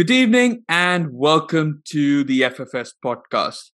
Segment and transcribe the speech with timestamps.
[0.00, 3.70] Good evening and welcome to the FFS podcast.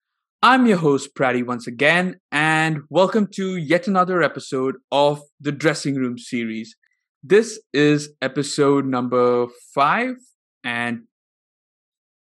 [0.43, 5.95] I'm your host, Pratty, once again, and welcome to yet another episode of the Dressing
[5.95, 6.77] Room series.
[7.23, 10.17] This is episode number five,
[10.63, 11.05] and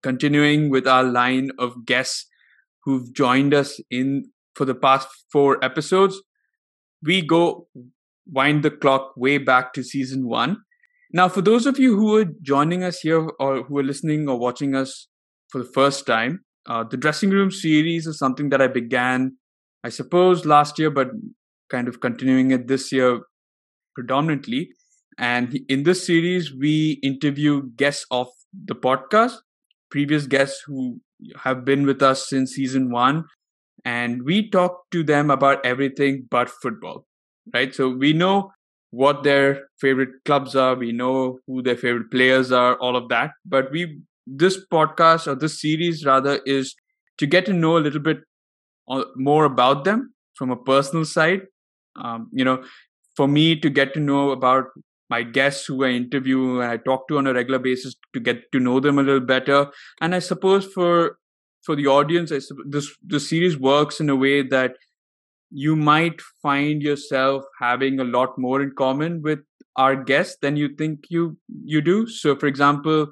[0.03, 2.27] continuing with our line of guests
[2.83, 4.25] who've joined us in
[4.55, 6.21] for the past four episodes,
[7.01, 7.69] we go
[8.29, 10.64] wind the clock way back to season one
[11.15, 14.37] now, for those of you who are joining us here or who are listening or
[14.37, 15.07] watching us
[15.47, 19.37] for the first time, uh, the dressing room series is something that I began,
[19.85, 21.07] I suppose, last year, but
[21.69, 23.21] kind of continuing it this year
[23.95, 24.71] predominantly.
[25.17, 28.27] And in this series, we interview guests of
[28.65, 29.35] the podcast,
[29.89, 30.99] previous guests who
[31.37, 33.23] have been with us since season one,
[33.85, 37.05] and we talk to them about everything but football,
[37.53, 37.73] right?
[37.73, 38.51] So we know
[38.95, 40.75] what their favorite clubs are.
[40.75, 43.31] We know who their favorite players are all of that.
[43.45, 46.75] But we this podcast or this series rather is
[47.19, 48.19] to get to know a little bit
[48.89, 51.41] uh, more about them from a personal side.
[51.95, 52.63] Um, you know
[53.15, 54.65] for me to get to know about
[55.09, 58.41] my guests who i interview and i talk to on a regular basis to get
[58.51, 59.67] to know them a little better.
[60.01, 61.17] And i suppose for
[61.65, 64.75] for the audience I, this this series works in a way that
[65.57, 69.39] you might find yourself having a lot more in common with
[69.77, 72.07] our guests than you think you you do.
[72.07, 73.07] So, for example,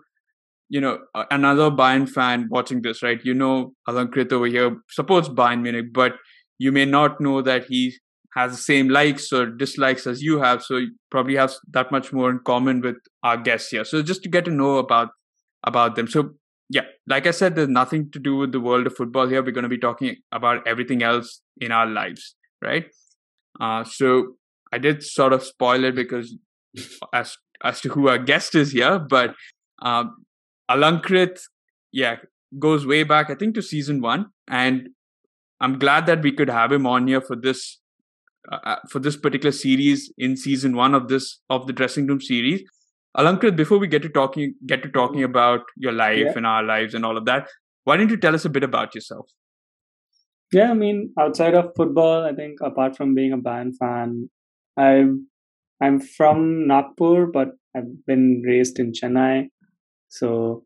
[0.69, 0.99] you know,
[1.31, 3.23] another Bayern fan watching this, right?
[3.23, 6.15] You know, Alankrith over here supports Bayern Munich, but
[6.57, 7.95] you may not know that he
[8.35, 10.63] has the same likes or dislikes as you have.
[10.63, 13.85] So, you probably have that much more in common with our guests here.
[13.85, 15.11] So, just to get to know about
[15.63, 16.09] about them.
[16.09, 16.31] So,
[16.69, 19.43] yeah, like I said, there's nothing to do with the world of football here.
[19.43, 22.85] We're going to be talking about everything else in our lives, right?
[23.59, 24.35] Uh, so
[24.71, 26.35] I did sort of spoil it because
[27.13, 29.35] as as to who our guest is here, but
[29.81, 30.25] um,
[30.69, 31.39] Alankrith,
[31.93, 32.17] yeah,
[32.59, 34.89] goes way back, I think, to season one, and
[35.61, 37.79] I'm glad that we could have him on here for this
[38.51, 42.19] uh, uh for this particular series in season one of this of the dressing room
[42.19, 42.63] series
[43.17, 46.33] Alankrith, before we get to talking get to talking about your life yeah.
[46.35, 47.47] and our lives and all of that,
[47.83, 49.29] why don't you tell us a bit about yourself?
[50.51, 54.29] Yeah, I mean, outside of football, I think apart from being a Bayern fan,
[54.77, 55.05] I
[55.81, 59.49] I'm from Nagpur, but I've been raised in Chennai.
[60.09, 60.63] So,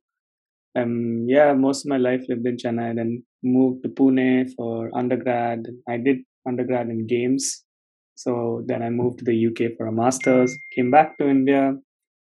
[0.77, 2.95] um, yeah, most of my life lived in Chennai.
[2.95, 5.65] Then moved to Pune for undergrad.
[5.87, 7.63] I did undergrad in games.
[8.15, 10.55] So then I moved to the UK for a master's.
[10.75, 11.75] Came back to India,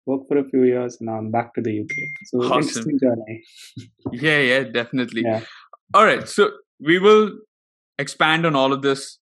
[0.05, 1.95] worked for a few years, and now I'm back to the UK.
[2.25, 2.59] So awesome.
[2.59, 3.43] interesting journey.
[4.11, 5.23] yeah, yeah, definitely.
[5.25, 5.41] Yeah.
[5.93, 7.31] All right, so we will
[7.97, 9.19] expand on all of this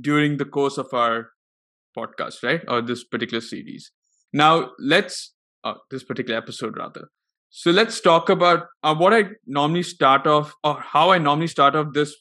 [0.00, 1.30] during the course of our
[1.96, 2.62] podcast, right?
[2.68, 3.90] Or this particular series.
[4.32, 5.34] Now, let's
[5.64, 7.08] uh, this particular episode rather.
[7.50, 11.74] So let's talk about uh, what I normally start off, or how I normally start
[11.74, 12.14] off this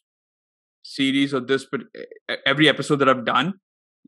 [0.84, 1.68] series or this
[2.46, 3.54] every episode that I've done.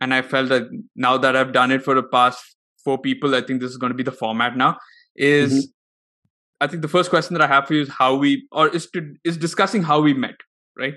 [0.02, 0.64] And I felt that
[0.96, 3.92] now that I've done it for the past four people, I think this is going
[3.92, 4.78] to be the format now.
[5.16, 6.64] Is mm-hmm.
[6.64, 8.90] I think the first question that I have for you is how we, or is
[8.92, 10.36] to is discussing how we met,
[10.78, 10.96] right?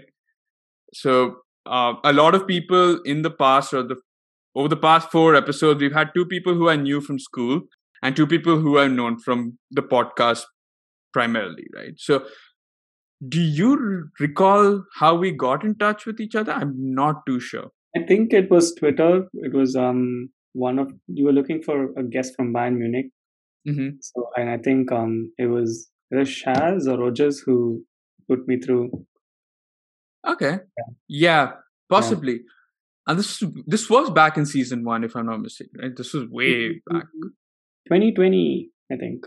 [0.93, 1.37] So
[1.67, 3.97] uh, a lot of people in the past or the
[4.55, 7.63] over the past four episodes, we've had two people who I knew from school
[8.03, 10.45] and two people who I've known from the podcast
[11.13, 11.95] primarily, right?
[11.97, 12.25] So
[13.27, 16.53] do you recall how we got in touch with each other?
[16.53, 17.71] I'm not too sure.
[17.97, 19.29] I think it was Twitter.
[19.35, 23.07] It was um one of you were looking for a guest from Bayern Munich.
[23.69, 23.97] Mm-hmm.
[24.01, 27.85] So and I think um it was Shaz or Rogers who
[28.29, 28.91] put me through.
[30.27, 30.59] Okay.
[30.79, 31.53] Yeah, yeah
[31.91, 32.33] possibly.
[32.33, 32.39] Yeah.
[33.07, 35.81] And this this was back in season one, if I'm not mistaken.
[35.83, 35.97] Right?
[35.97, 37.05] This was way back.
[37.89, 39.27] 2020, I think.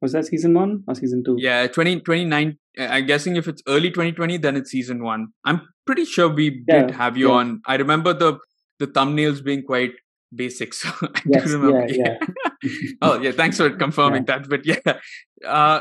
[0.00, 1.36] Was that season one or season two?
[1.38, 2.56] Yeah, 20, 29.
[2.78, 5.28] I'm guessing if it's early 2020, then it's season one.
[5.44, 7.60] I'm pretty sure we yeah, did have you on.
[7.66, 8.38] I remember the
[8.78, 9.92] the thumbnails being quite
[10.34, 10.84] basics.
[11.02, 11.86] I yes, remember.
[11.88, 12.18] Yeah,
[12.62, 12.70] yeah.
[13.02, 14.38] oh yeah, thanks for confirming yeah.
[14.38, 14.48] that.
[14.48, 14.98] But yeah,
[15.46, 15.80] uh,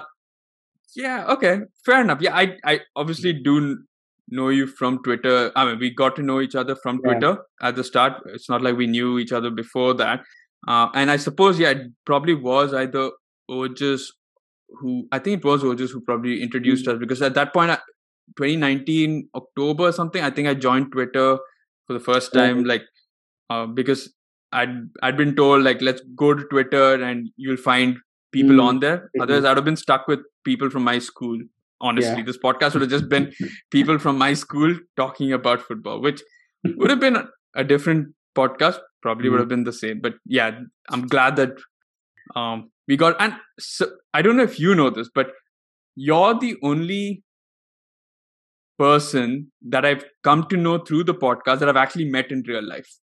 [0.95, 2.21] yeah, okay, fair enough.
[2.21, 3.79] Yeah, I I obviously do
[4.29, 5.51] know you from Twitter.
[5.55, 8.21] I mean, we got to know each other from Twitter at the start.
[8.27, 10.21] It's not like we knew each other before that.
[10.67, 13.11] Uh, and I suppose yeah, it probably was either
[13.49, 14.01] Ojas
[14.69, 16.95] who I think it was Ojas who probably introduced mm-hmm.
[16.95, 17.71] us because at that point,
[18.37, 21.39] 2019 October or something, I think I joined Twitter
[21.87, 22.83] for the first time, like
[23.49, 24.13] uh, because
[24.51, 27.97] I'd I'd been told like let's go to Twitter and you'll find
[28.31, 28.63] people mm.
[28.63, 28.97] on there.
[28.97, 29.21] Mm-hmm.
[29.21, 31.39] Otherwise, I'd have been stuck with people from my school.
[31.81, 32.23] Honestly, yeah.
[32.23, 33.31] this podcast would have just been
[33.71, 36.21] people from my school talking about football, which
[36.63, 37.17] would have been
[37.55, 38.79] a different podcast.
[39.01, 39.31] Probably mm.
[39.31, 40.01] would have been the same.
[40.01, 40.59] But yeah,
[40.89, 41.51] I'm glad that
[42.35, 45.31] um, we got and so i don't know if you know this but
[45.95, 47.23] you're the only
[48.77, 52.67] person that i've come to know through the podcast that i've actually met in real
[52.67, 52.99] life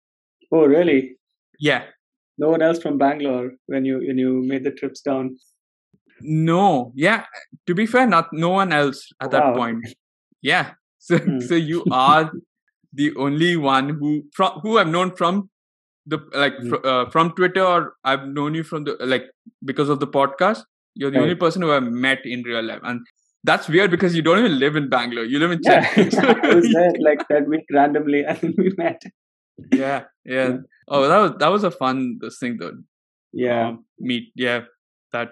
[0.53, 1.17] Oh, really?
[1.71, 1.83] Yeah.
[2.45, 5.27] No one else from Bangalore when you when you made the trips down.
[6.21, 6.93] no.
[6.95, 7.25] Yeah.
[7.67, 9.87] To be fair not no one else at that point.
[10.43, 10.73] Yeah.
[11.07, 11.41] So Hmm.
[11.49, 12.31] so you are
[13.01, 15.41] the only one who from who i've known from
[16.13, 16.69] the like Hmm.
[16.71, 17.81] fr- uh, from twitter or
[18.13, 19.27] i've known you from the like
[19.73, 20.65] because of the podcast.
[21.03, 22.81] You're the only person who i've met in real life.
[22.93, 23.01] And
[23.51, 25.27] that's weird because you don't even live in bangalore.
[25.35, 26.49] You live in Yeah, chennai.
[26.51, 29.03] I was there like that week randomly, and we met.
[29.73, 30.57] Yeah yeah
[30.89, 32.73] oh that was that was a fun this thing though
[33.33, 34.61] Yeah, um, meet yeah
[35.13, 35.31] that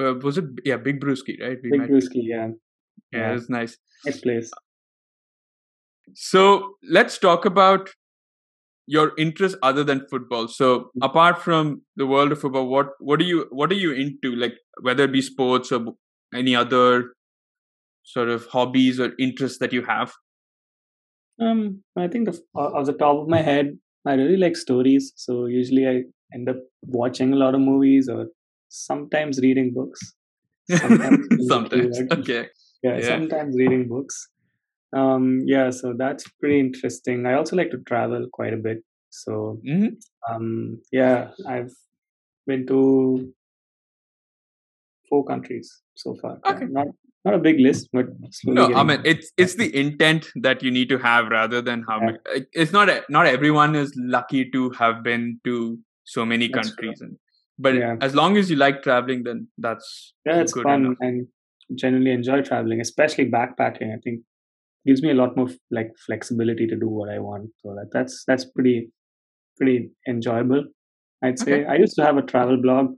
[0.00, 2.22] uh, was it yeah big brewski right we Big Brewski.
[2.22, 2.48] Yeah,
[3.12, 3.30] yeah, yeah.
[3.30, 4.50] it was nice nice place.
[6.14, 7.90] So let's talk about
[8.86, 10.48] your interests other than football.
[10.48, 14.34] So apart from the world of football, what what are you what are you into?
[14.34, 15.84] Like whether it be sports or
[16.34, 17.12] any other
[18.04, 20.12] sort of hobbies or interests that you have.
[21.40, 25.12] Um, I think uh, off the top of my head, I really like stories.
[25.16, 26.02] So usually I
[26.34, 28.26] end up watching a lot of movies or
[28.68, 30.00] sometimes reading books.
[30.68, 32.48] Sometimes reading Sometimes, okay.
[32.82, 33.16] Yeah, Yeah.
[33.16, 34.28] sometimes reading books.
[34.94, 37.26] Um, yeah, so that's pretty interesting.
[37.26, 38.78] I also like to travel quite a bit.
[39.10, 39.96] So Mhm.
[40.30, 41.72] um, yeah, I've
[42.46, 43.32] been to
[45.08, 46.38] four countries so far.
[46.46, 46.66] Okay.
[46.66, 46.86] not
[47.24, 50.70] not a big list, but slowly No, I mean it's it's the intent that you
[50.70, 52.06] need to have rather than how Yeah.
[52.06, 52.46] many.
[52.52, 57.00] It's not a- not everyone is lucky to have been to so many That's countries,
[57.00, 57.16] and
[57.58, 57.96] but Yeah.
[58.00, 60.96] as long as you like traveling, then that's yeah, it's good fun enough.
[61.00, 61.26] and
[61.74, 63.94] generally enjoy traveling, especially backpacking.
[63.94, 64.22] I think
[64.86, 67.50] gives me a lot more like flexibility to do what I want.
[67.58, 68.90] So that, that's that's pretty
[69.58, 70.64] pretty enjoyable.
[71.22, 71.64] I'd say Okay.
[71.66, 72.94] I used to have a travel blog.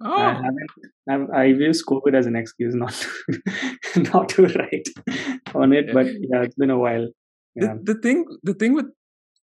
[0.00, 0.70] I Oh, haven't.
[1.08, 3.42] I've, I've used COVID as an excuse not to,
[4.12, 4.88] not to write
[5.54, 5.92] on it, Yeah.
[5.92, 7.08] but yeah, it's been a while.
[7.54, 8.86] Yeah, the, the thing the thing with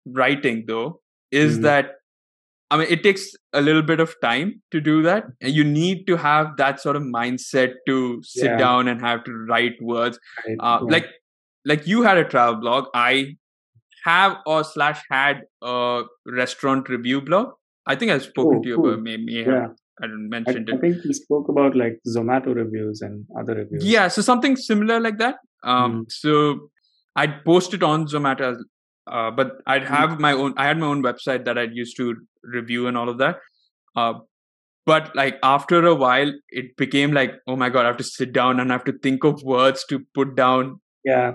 [0.08, 1.00] writing though
[1.32, 1.62] is Mhm.
[1.64, 1.92] that
[2.72, 6.08] i mean it takes a little bit of time to do that and you need
[6.08, 8.58] to have that sort of mindset to sit Yeah.
[8.58, 10.18] down and have to write words
[10.48, 10.92] right, uh, yeah.
[10.96, 11.06] like
[11.66, 13.36] like you had a travel blog i
[14.06, 17.52] have or slash had a restaurant review blog
[17.86, 18.90] i think i've spoken Oh, to you cool.
[18.94, 19.68] about maybe I, yeah.
[20.02, 23.84] I don't I, mentioned I think we spoke about like Zomato reviews and other reviews.
[23.86, 26.12] yeah so something similar like that um Mm.
[26.12, 26.70] so
[27.18, 28.48] i'd post it on zomato
[29.08, 29.94] uh, but i'd Mm.
[29.98, 32.16] have my own i had my own website that i'd used to
[32.58, 33.38] review and all of that
[33.96, 34.14] uh
[34.92, 38.32] but like after a while it became like oh my god i have to sit
[38.40, 41.32] down and i have to think of words to put down yeah,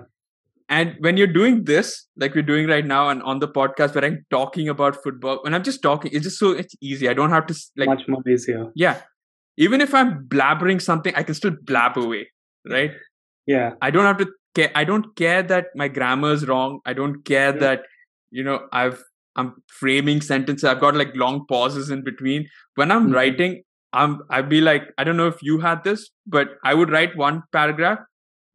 [0.69, 4.05] and when you're doing this like we're doing right now and on the podcast where
[4.05, 7.31] i'm talking about football when i'm just talking it's just so it's easy i don't
[7.31, 8.65] have to like much more easier.
[8.75, 9.01] yeah
[9.57, 12.29] even if i'm blabbering something i can still blab away
[12.79, 12.93] right
[13.53, 14.27] Yeah, I don't have to
[14.59, 14.71] care.
[14.79, 16.73] I don't care that my grammar is wrong.
[16.93, 17.61] I don't care Mm.
[17.65, 17.85] that
[18.39, 18.97] you know I've
[19.43, 19.51] I'm
[19.83, 20.65] framing sentences.
[20.71, 22.49] I've got like long pauses in between.
[22.83, 23.15] When I'm Mhm.
[23.19, 23.55] writing,
[24.01, 27.15] I'm I'd be like I don't know if you had this, but I would write
[27.23, 28.03] one paragraph.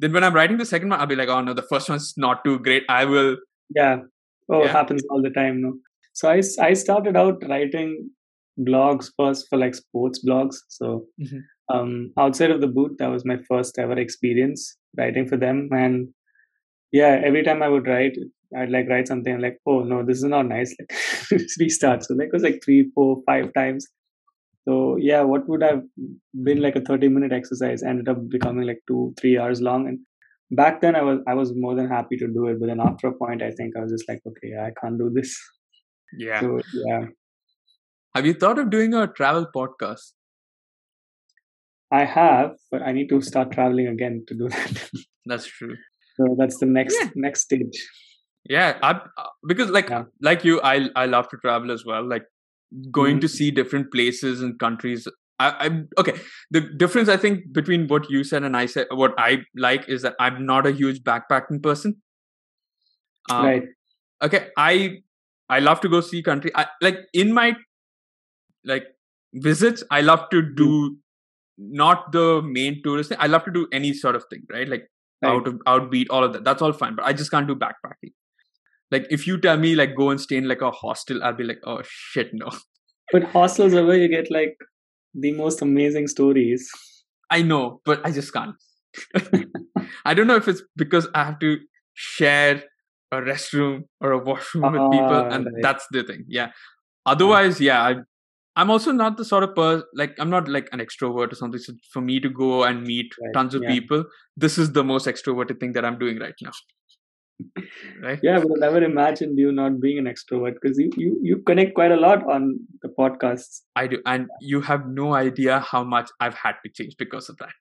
[0.01, 2.13] Then when I'm writing the second one, I'll be like, oh no, the first one's
[2.17, 2.83] not too great.
[2.89, 3.37] I will.
[3.81, 3.99] yeah.
[4.49, 5.61] Oh, it happens all the time.
[5.61, 5.73] No,
[6.13, 8.09] so I, I started out writing
[8.59, 10.55] blogs first for like sports blogs.
[10.67, 11.43] So Mhm.
[11.73, 15.69] um, outside of the boot, that was my first ever experience writing for them.
[15.71, 16.09] And
[16.91, 18.17] yeah, every time I would write,
[18.57, 20.75] I'd like write something like, oh no, this is not nice.
[21.31, 22.03] Like restart.
[22.03, 23.87] So that was like three, four, five times.
[24.67, 25.83] So yeah, what would have
[26.43, 29.87] been like a 30 minute exercise ended up becoming like two, three hours long.
[29.87, 29.99] And
[30.51, 32.59] back then I was I was more than happy to do it.
[32.59, 35.09] But then after a point I think I was just like, okay, I can't do
[35.13, 35.35] this.
[36.17, 36.41] Yeah.
[36.41, 37.05] So yeah.
[38.15, 40.11] Have you thought of doing a travel podcast?
[41.91, 44.89] I have, but I need to start traveling again to do that.
[45.25, 45.75] That's true.
[46.17, 47.09] so that's the next Yeah.
[47.15, 47.77] next stage.
[48.49, 50.03] Yeah, I, uh, because like Yeah.
[50.21, 52.07] like you, I I love to travel as well.
[52.07, 52.23] Like
[52.91, 53.21] going Mhm.
[53.21, 55.07] to see different places and countries.
[55.39, 56.13] I, I'm okay.
[56.51, 60.03] The difference I think between what you said and I said, what I like is
[60.03, 62.01] that I'm not a huge backpacking person.
[63.29, 63.63] Um, right.
[64.23, 65.01] Okay, I
[65.49, 66.51] I love to go see country.
[66.55, 67.55] I like in my
[68.63, 68.85] like
[69.33, 69.83] visits.
[69.91, 70.97] I love to do
[71.57, 73.17] not the main tourist thing.
[73.21, 74.67] I love to do any sort of thing, right?
[74.67, 74.87] Like
[75.23, 75.29] Right.
[75.33, 76.43] out of outbeat, all of that.
[76.43, 76.95] That's all fine.
[76.95, 78.11] But I just can't do backpacking.
[78.91, 81.43] Like if you tell me like go and stay in like a hostel, I'll be
[81.43, 82.49] like, oh shit, no.
[83.11, 84.57] But hostels are where you get like
[85.13, 86.69] the most amazing stories.
[87.29, 88.55] I know, but I just can't.
[90.05, 91.57] I don't know if it's because I have to
[91.93, 92.63] share
[93.11, 95.61] a restroom or a washroom with people, Ah, and right.
[95.61, 96.25] that's the thing.
[96.27, 96.51] Yeah.
[97.05, 97.95] Otherwise, yeah, I
[98.57, 101.59] I'm also not the sort of person like I'm not like an extrovert or something.
[101.59, 103.69] So for me to go and meet Right, tons of yeah.
[103.69, 104.05] people,
[104.35, 106.51] this is the most extroverted thing that I'm doing right now.
[108.01, 108.19] Right?
[108.23, 111.91] Yeah, I never imagined you not being an extrovert because you, you you connect quite
[111.91, 113.61] a lot on the podcasts.
[113.75, 117.37] I do, and you have no idea how much I've had to change because of
[117.37, 117.53] that.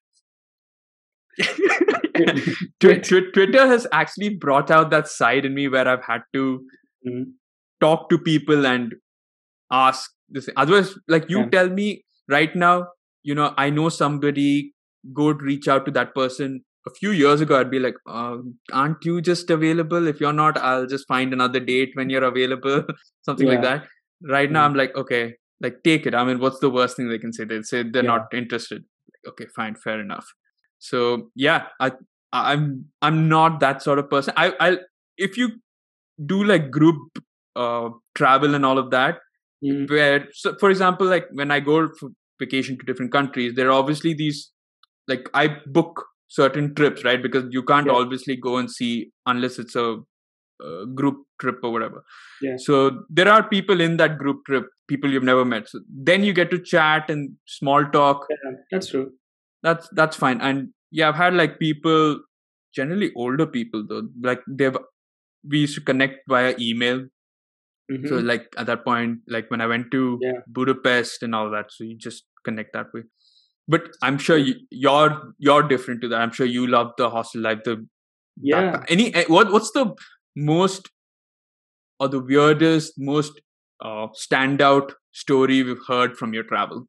[2.80, 6.64] Twi- Twi- Twitter has actually brought out that side in me where I've had to
[7.06, 7.32] Mhm.
[7.80, 8.94] talk to people and
[9.72, 10.48] ask this.
[10.56, 11.48] Otherwise, like you Yeah.
[11.50, 12.88] tell me right now,
[13.22, 14.74] you know, I know somebody,
[15.14, 16.64] go reach out to that person.
[16.86, 18.38] A few years ago, I'd be like, uh,
[18.72, 20.06] "Aren't you just available?
[20.06, 22.84] If you're not, I'll just find another date when you're available."
[23.22, 23.86] Something like that.
[24.22, 24.66] Right now, Mhm.
[24.70, 26.14] I'm like, okay, like take it.
[26.14, 27.44] I mean, what's the worst thing they can say?
[27.44, 28.16] They say they're Yeah.
[28.16, 28.84] not interested.
[29.28, 30.26] Okay, fine, fair enough.
[30.78, 31.92] So yeah, I
[32.32, 34.32] I'm I'm not that sort of person.
[34.36, 34.78] I i'll
[35.18, 35.50] if you
[36.26, 37.18] do like group
[37.56, 39.18] uh travel and all of that,
[39.64, 39.88] Mhm.
[39.90, 43.78] where so for example, like when I go for vacation to different countries, there are
[43.80, 44.50] obviously these
[45.08, 47.22] like I book certain trips, right?
[47.26, 47.98] Because you can't Yeah.
[48.00, 48.92] obviously go and see
[49.34, 49.86] unless it's a,
[50.68, 52.00] uh group trip or whatever.
[52.46, 52.56] Yeah.
[52.64, 52.76] So
[53.20, 55.68] there are people in that group trip, people you've never met.
[55.70, 59.06] So then you get to chat and small talk Yeah, that's true.
[59.68, 60.68] that's that's fine and
[60.98, 62.04] yeah i've had like people
[62.78, 64.78] generally older people though like they've
[65.54, 67.02] we used to connect via email
[67.92, 68.08] Mhm.
[68.12, 70.38] so like at that point like when i went to Yeah.
[70.60, 73.02] budapest and all that so you just connect that way
[73.74, 77.42] but i'm sure you, you're you're different to that i'm sure you love the hostel
[77.48, 77.74] life the
[78.40, 78.62] yeah.
[78.62, 79.84] backpack- any eh, what what's the
[80.36, 80.90] most
[81.98, 83.40] or the weirdest most
[83.84, 86.86] uh standout story we've heard from your travel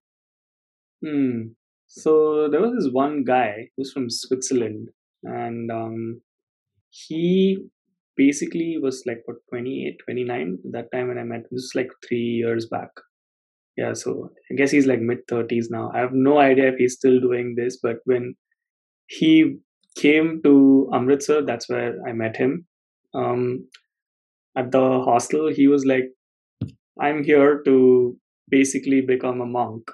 [1.04, 1.50] Hmm.
[1.88, 4.90] So there was this one guy who's from Switzerland,
[5.24, 6.22] and um,
[6.90, 7.58] he
[8.16, 11.38] basically was like what 28, 29 that time when I met.
[11.38, 11.48] him.
[11.52, 12.90] This was like three years back.
[13.78, 15.92] Yeah, so I guess he's like mid thirties now.
[15.94, 18.36] I have no idea if he's still doing this, but when
[19.08, 19.58] he
[19.96, 22.66] came to Amritsar, that's where I met him.
[23.14, 23.68] Um,
[24.58, 26.10] at the hostel, he was like,
[27.00, 28.18] "I'm here to
[28.50, 29.90] basically become a monk."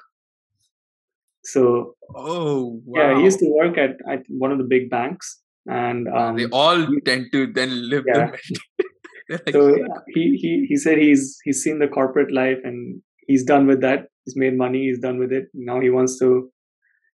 [1.43, 5.41] So oh wow yeah, he used to work at, at one of the big banks,
[5.65, 8.31] and Yeah, um, they all you- tend to then live Yeah.
[9.29, 9.75] the like, so
[10.15, 14.07] he, he he said he's he's seen the corporate life and he's done with that.
[14.25, 14.88] He's made money.
[14.88, 15.46] He's done with it.
[15.53, 16.50] Now he wants to.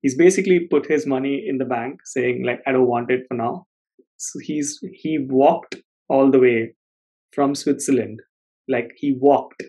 [0.02, 3.36] He's basically put his money in the bank, saying like I don't want it for
[3.36, 3.66] now.
[4.18, 5.76] So he's he walked
[6.10, 6.74] all the way
[7.34, 8.22] from Switzerland,
[8.68, 9.64] like he walked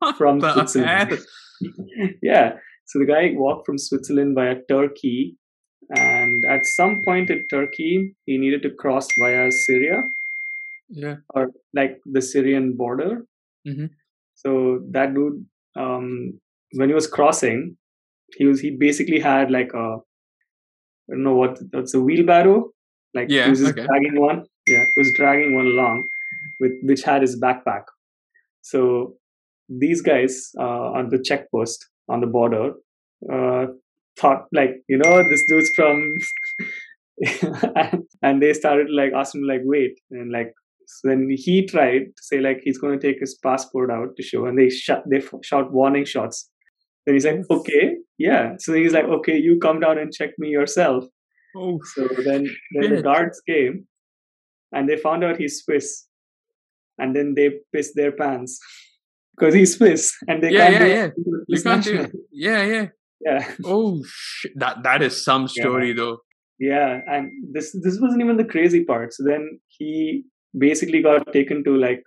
[0.16, 1.18] from Switzerland.
[2.22, 2.52] yeah.
[2.86, 5.38] So the guy walked from Switzerland via Turkey,
[5.90, 10.02] and at some point in Turkey, he needed to cross via Syria
[10.92, 13.24] yeah or like the Syrian border.
[13.66, 13.90] Mhm.
[14.44, 15.44] So that dude,
[15.76, 16.40] um,
[16.74, 17.76] when he was crossing,
[18.36, 19.98] he was he basically had like a
[21.10, 22.70] I don't know what that's a wheelbarrow,
[23.14, 23.86] like Yeah, he was just okay.
[23.86, 24.44] dragging one.
[24.66, 26.08] Yeah, he was dragging one along,
[26.60, 27.84] with which had his backpack.
[28.62, 29.14] So
[29.68, 32.72] these guys uh, on the check post on the border
[33.32, 33.66] uh,
[34.18, 36.10] thought like you know this dude's from
[37.76, 40.52] and, and they started like asking like wait and like
[41.00, 44.22] so then he tried to say like he's going to take his passport out to
[44.22, 46.48] show and they shot they shot warning shots.
[47.06, 48.54] Then he's like okay yeah.
[48.58, 51.04] So he's like okay you come down and check me yourself.
[51.56, 52.46] Oh so then
[52.80, 53.86] then the guards came
[54.72, 56.06] and they found out he's swiss
[56.98, 58.58] and then they pissed their pants.
[59.34, 61.08] Because he's swiss and they Yeah, can't yeah, do yeah.
[61.48, 62.86] you can't do yeah yeah.
[63.24, 63.50] Yeah.
[63.64, 64.52] Oh shit.
[64.56, 66.18] That that is some story though.
[66.58, 69.12] Yeah, and this this wasn't even the crazy part.
[69.14, 70.24] So then he
[70.58, 72.02] basically got taken to like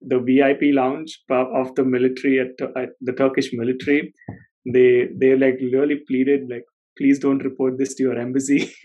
[0.00, 4.12] the VIP lounge of the military at, at the Turkish military.
[4.72, 6.64] They they like really pleaded like,
[6.98, 8.72] please don't report this to your embassy.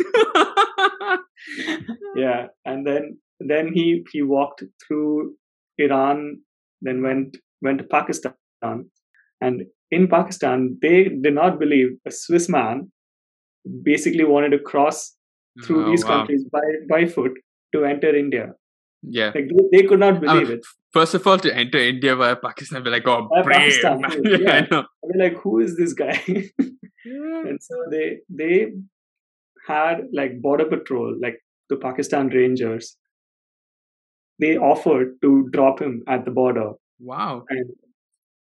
[2.15, 5.35] yeah, and then then he he walked through
[5.77, 6.39] Iran,
[6.81, 8.33] then went went to Pakistan,
[9.41, 12.91] and in Pakistan they did not believe a Swiss man
[13.83, 15.15] basically wanted to cross
[15.65, 16.09] through Oh, these wow.
[16.19, 17.31] countries by by foot
[17.73, 18.53] to enter India.
[19.03, 20.65] Yeah Like they, they could not believe Um, it.
[20.93, 24.37] first of all to enter india via pakistan be like oh Via brave Pakistan, too,
[24.43, 26.15] yeah, i know They're like, who is this guy?
[27.05, 28.55] and so they they
[29.67, 31.37] had like border patrol, like
[31.69, 32.97] the Pakistan Rangers.
[34.39, 37.69] They offered to drop him at the border, wow and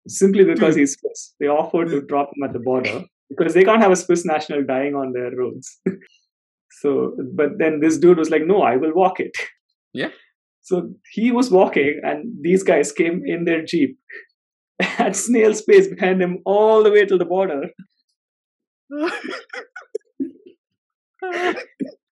[0.07, 0.81] simply because Dude.
[0.81, 3.95] he's Swiss, they offered to drop him at the border because they can't have a
[4.03, 5.79] Swiss national dying on their roads.
[6.81, 9.35] so, but then this dude was like, "No, I will walk it."
[9.93, 10.11] Yeah.
[10.61, 13.97] So he was walking, and these guys came in their jeep
[14.79, 17.61] at snail space behind him all the way to the border.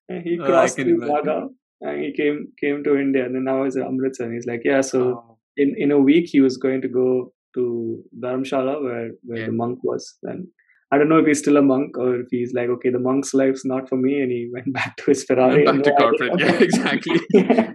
[0.10, 1.10] And he Oh, crossed through imagine.
[1.10, 1.48] Wagah
[1.82, 3.26] and he came came to India.
[3.26, 4.26] And then now he's in Amritsar.
[4.26, 4.82] And he's like, yeah.
[4.82, 9.40] So Oh, in in a week he was going to go to Dharamshala where where
[9.40, 9.46] Yeah.
[9.48, 10.18] the monk was.
[10.24, 10.48] And
[10.92, 13.34] I don't know if he's still a monk or if he's like, okay, the monk's
[13.36, 15.64] life's not for me, and he went back to his Ferrari.
[15.66, 16.40] back to corporate.
[16.40, 17.20] Yeah, exactly.
[17.34, 17.74] Yeah.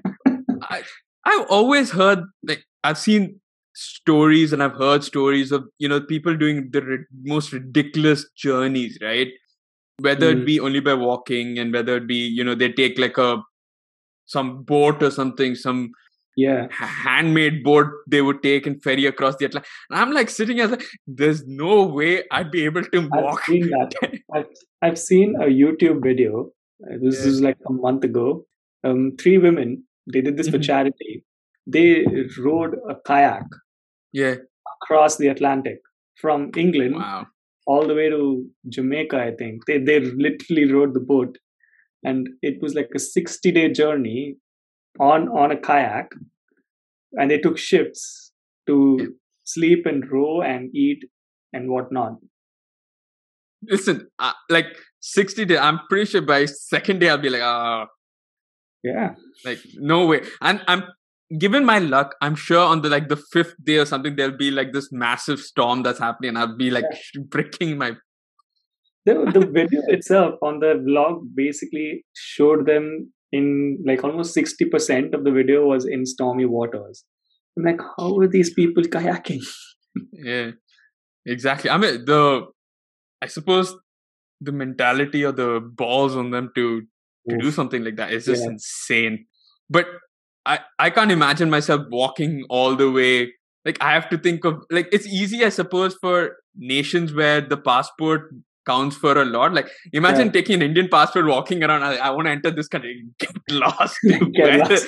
[1.25, 3.41] I've always heard like I've seen
[3.75, 8.99] stories and I've heard stories of you know people doing the ri- most ridiculous journeys,
[9.03, 9.29] right?
[10.01, 10.47] Whether it Mm.
[10.47, 13.43] be only by walking and whether it be you know they take like a
[14.27, 15.91] some boat or something, some
[16.37, 16.67] yeah.
[16.71, 19.69] handmade boat they would take and ferry across the Atlantic.
[19.91, 23.45] And I'm like sitting as like, there's no way I'd be able to I've walk.
[23.45, 23.93] seen that.
[24.35, 24.47] I've,
[24.83, 26.51] I've seen a YouTube video.
[26.85, 27.29] uh, This Yeah.
[27.31, 28.47] is like a month ago.
[28.83, 29.85] Um, three women.
[30.13, 30.65] They did this for Mhm.
[30.65, 31.25] charity.
[31.67, 32.05] They
[32.47, 33.47] rode a kayak
[34.13, 34.35] yeah.
[34.75, 35.79] across the Atlantic
[36.21, 37.27] from England Wow.
[37.67, 38.21] all the way to
[38.69, 39.19] Jamaica.
[39.29, 41.39] I think they they literally rode the boat,
[42.03, 44.37] and it was like a sixty day journey
[45.01, 46.13] on on a kayak,
[47.13, 48.05] and they took shifts
[48.67, 49.07] to Yeah.
[49.55, 51.03] sleep and row and eat
[51.53, 52.15] and whatnot.
[53.71, 54.67] Listen, uh, like
[55.01, 57.87] 60 days, I'm pretty sure by second day I'll be like, ah,
[58.85, 59.15] Yeah.
[59.45, 60.23] like no way.
[60.43, 60.85] And I'm
[61.39, 64.51] given my luck, I'm sure on the like the fifth day or something, there'll be
[64.51, 66.85] like this massive storm that's happening, and I'll be like
[67.29, 67.97] breaking my
[69.07, 75.25] the the video itself on the vlog basically showed them in like almost 60% of
[75.25, 77.05] the video was in stormy waters
[77.59, 79.43] i'm like how are these people kayaking
[80.13, 80.53] yeah.
[81.27, 81.71] Exactly.
[81.71, 82.47] I mean the
[83.23, 83.75] I suppose
[84.41, 86.83] the mentality or the balls on them to
[87.29, 88.51] to do something like that is just Yeah.
[88.51, 89.27] insane.
[89.71, 89.87] But
[90.47, 93.33] I I can't imagine myself walking all the way.
[93.65, 97.57] Like I have to think of like it's easy, I suppose, for nations where the
[97.57, 98.31] passport
[98.67, 99.55] counts for a lot.
[99.55, 100.33] Like imagine Yeah.
[100.33, 101.83] taking an Indian passport, walking around.
[101.83, 103.05] I, I want to enter this country.
[103.19, 103.97] Get lost.
[104.05, 104.87] Get Where- lost.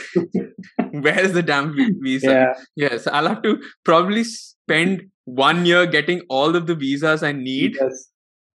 [1.06, 2.26] Where's the damn visa?
[2.30, 2.52] yeah
[2.88, 7.76] Yes, I'll have to probably spend one year getting all of the visas I need.
[7.80, 8.10] yes.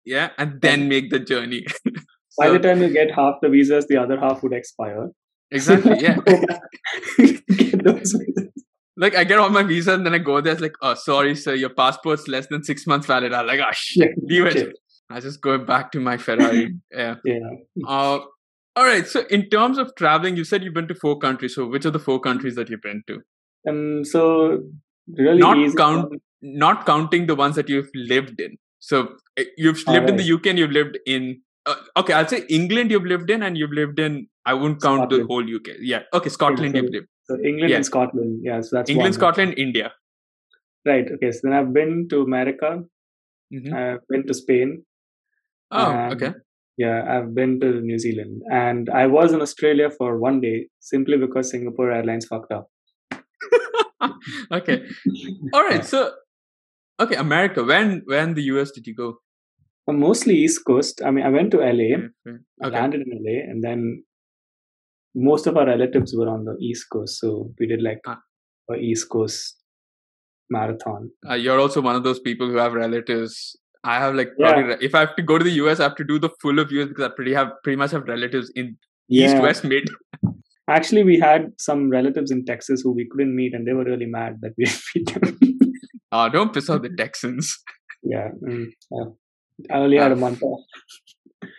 [0.06, 1.65] Yeah, and then make the journey.
[2.39, 5.10] By So- the time you get half the visas the other half would expire
[5.52, 5.97] exactly.
[6.08, 6.17] Yeah.
[7.17, 8.49] Get those visas.
[8.97, 10.54] like I get all my visa and then I go there.
[10.54, 13.34] It's like, oh, sorry, sir, your passport's less than six months valid.
[13.34, 14.78] I'm like, oh, shit, Yeah, leave it.
[15.10, 16.75] I just go back to my Ferrari.
[16.91, 17.15] yeah.
[17.25, 17.39] yeah
[17.88, 18.19] Uh,
[18.75, 19.08] all right.
[19.08, 21.56] So, in terms of traveling, you said you've been to four countries.
[21.56, 23.19] So, which are the four countries that you've been to?
[23.69, 24.21] um so
[25.21, 26.19] really Not count- one-
[26.65, 28.58] Not counting the ones that you've lived in.
[28.80, 28.99] So,
[29.38, 31.41] eh, you've lived in the UK and you've lived in.
[31.72, 34.20] Uh, okay, I'll say England you've lived in, and you've lived in.
[34.52, 35.74] I wouldn't count the whole UK.
[35.94, 36.04] Yeah.
[36.20, 37.10] Okay, Scotland so- you've lived.
[37.30, 37.80] so england Yeah.
[37.80, 39.18] and scotland yeah so that's England, one.
[39.18, 39.90] Scotland, India.
[40.90, 42.70] right okay so then i've been to america
[43.58, 43.68] Mhm.
[43.82, 44.72] i've been to spain
[45.80, 46.32] Oh, okay.
[46.84, 50.56] Yeah, I've been to New Zealand and I was in Australia for one day
[50.92, 52.66] simply because Singapore Airlines fucked up.
[54.60, 54.78] okay.
[55.54, 55.86] All right.
[55.94, 56.00] So,
[57.00, 57.64] okay, America.
[57.64, 59.10] When when the US did you go?
[59.93, 61.02] Mostly East Coast.
[61.06, 61.89] I mean, I went to LA.
[61.97, 62.75] I Okay.
[62.80, 64.04] landed in LA, and then
[65.15, 67.19] most of our relatives were on the East Coast.
[67.19, 68.19] So we did like Ah.
[68.71, 69.56] a East Coast
[70.49, 71.10] marathon.
[71.30, 73.56] Uh, you're also one of those people who have relatives.
[73.84, 75.95] I have like probably re- if I have to go to the US, I have
[75.95, 78.78] to do the full of US because I pretty have pretty much have relatives in
[79.10, 79.89] East, West, Mid.
[80.67, 84.06] Actually, we had some relatives in Texas who we couldn't meet, and they were really
[84.06, 85.39] mad that we didn't meet them.
[86.12, 87.56] Uh, don't piss off the Texans.
[88.02, 88.30] yeah.
[88.43, 89.06] mm, yeah.
[89.72, 90.62] I only had a month off.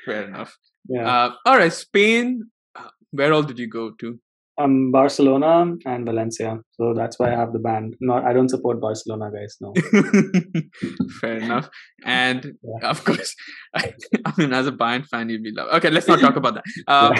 [0.04, 0.56] Fair enough.
[0.88, 1.06] Yeah.
[1.08, 2.50] Uh, all right, Spain.
[2.76, 4.18] uh, Where all did you go to?
[4.62, 6.58] um Barcelona and Valencia.
[6.72, 7.94] So that's why I have the band.
[8.00, 9.72] Not I don't support Barcelona guys, no.
[11.20, 11.70] Fair enough.
[12.04, 12.90] And Yeah.
[12.90, 13.34] of course,
[13.74, 13.94] I,
[14.26, 15.68] I mean, as a Bayern fan, you'd be love.
[15.76, 16.64] Okay, let's not talk about that.
[16.88, 17.14] Um,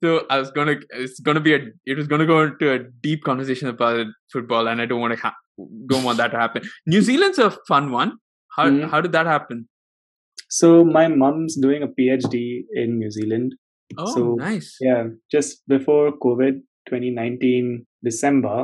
[0.00, 3.24] So I was gonna, it's gonna be a, it was gonna go into a deep
[3.24, 5.34] conversation about football, and I don't want to, ha-
[5.88, 6.62] don't want that to happen.
[6.86, 8.12] New Zealand's a fun one.
[8.58, 8.88] How Mhm.
[8.92, 9.66] how did that happen?
[10.58, 13.54] So my mom's doing a PhD in New Zealand.
[13.98, 14.76] Oh, So, nice.
[14.80, 18.56] Yeah, just before COVID 2019 December,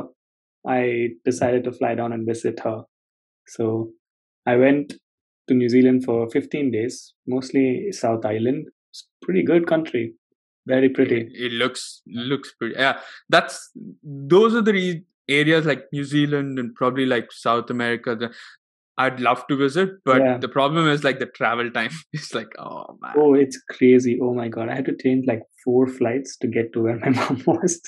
[0.67, 2.77] I decided to fly down and visit her.
[3.55, 3.91] So
[4.45, 4.93] I went
[5.47, 8.67] to New Zealand for 15 days, mostly South Island.
[8.91, 10.05] It's pretty good country.
[10.67, 11.17] Very pretty.
[11.21, 12.75] It, it looks looks pretty.
[12.75, 13.71] Yeah, that's
[14.35, 18.15] those are the re- areas like New Zealand and probably like South America
[18.97, 20.37] I'd love to visit, but Yeah.
[20.37, 21.91] the problem is like the travel time.
[22.13, 23.13] It's like oh man.
[23.17, 24.17] Oh, it's crazy.
[24.21, 24.69] Oh my God.
[24.69, 27.81] I had to change like four flights to get to where my mom was.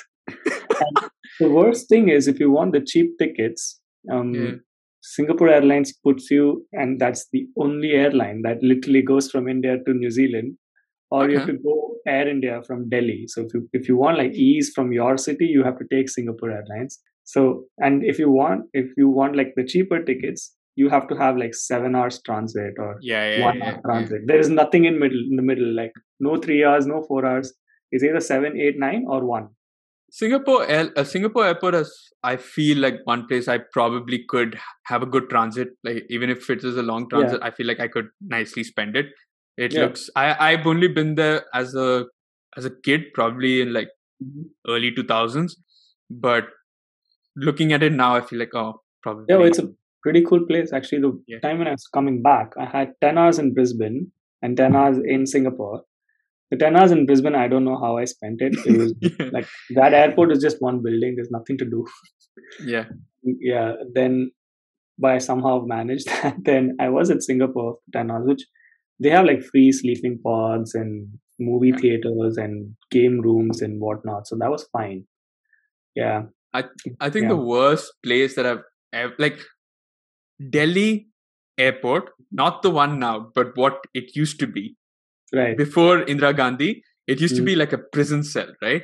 [1.40, 3.80] the worst thing is, if you want the cheap tickets,
[4.12, 4.56] um, Yeah.
[5.02, 9.94] Singapore Airlines puts you, and that's the only airline that literally goes from India to
[9.94, 10.58] New Zealand,
[11.12, 13.24] or you have to go Air India from Delhi.
[13.28, 16.10] So if you if you want like ease from your city, you have to take
[16.10, 17.00] Singapore Airlines.
[17.24, 17.46] So
[17.78, 21.38] and if you want if you want like the cheaper tickets, you have to have
[21.38, 24.22] like seven hours transit or Yeah, yeah, one yeah, hour transit.
[24.28, 27.54] There is nothing in middle in the middle, like no three hours, no four hours.
[27.92, 29.50] It's either seven, eight, nine, or one.
[30.10, 31.92] Singapore, Air, uh, Singapore airport is,
[32.24, 35.70] I feel like one place I probably could have a good transit.
[35.84, 38.96] Like even if it is a long transit, I feel like I could nicely spend
[38.96, 39.08] it.
[39.58, 40.10] It looks.
[40.16, 42.06] I I've only been there as a
[42.56, 43.90] as a kid, probably in like
[44.68, 45.58] early two thousands,
[46.10, 46.50] but
[47.36, 49.26] looking at it now, I feel like oh, probably.
[49.30, 49.70] Yeah, well, it's a
[50.08, 50.74] pretty cool place.
[50.80, 51.40] Actually, the Yeah.
[51.46, 54.00] time when I was coming back, I had 10 hours in Brisbane
[54.42, 54.76] and 10 mm-hmm.
[54.82, 55.82] hours in Singapore.
[56.52, 58.56] The 10 hours in Brisbane, I don't know how I spent it.
[58.66, 59.30] It was yeah.
[59.38, 59.48] like
[59.80, 61.86] that airport is just one building, there's nothing to do.
[62.76, 62.86] yeah.
[63.48, 64.32] Yeah, then
[65.06, 66.38] but I somehow managed that.
[66.50, 68.44] Then I was at Singapore for 10 hours, which
[69.02, 71.82] they have like free sleeping pods and movie Yeah.
[71.82, 74.28] theaters and game rooms and whatnot.
[74.28, 75.04] So that was fine.
[75.96, 76.24] Yeah.
[76.54, 76.64] I
[77.02, 77.36] I think Yeah.
[77.36, 79.40] the worst place that I've ever like
[80.50, 81.08] Delhi
[81.58, 84.76] airport, not the one now, but what it used to be
[85.34, 85.58] Right.
[85.58, 86.84] before Indira Gandhi.
[87.08, 87.46] It used to Mm.
[87.46, 88.84] be like a prison cell, right?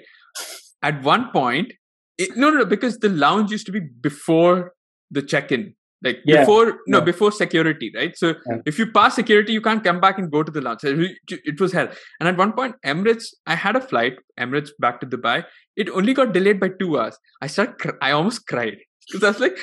[0.81, 1.73] At one point,
[2.17, 4.73] it, no, no, no, because the lounge used to be before
[5.11, 7.03] the check-in, like Yeah, before no, yeah.
[7.03, 8.17] before security, right?
[8.17, 8.57] So Yeah.
[8.65, 10.83] if you pass security, you can't come back and go to the lounge.
[10.83, 11.17] It,
[11.53, 11.89] it was hell.
[12.19, 15.45] And at one point, Emirates, I had a flight, Emirates back to Dubai.
[15.75, 17.17] It only got delayed by two hours.
[17.41, 19.57] I started, cr- I almost cried because I was like,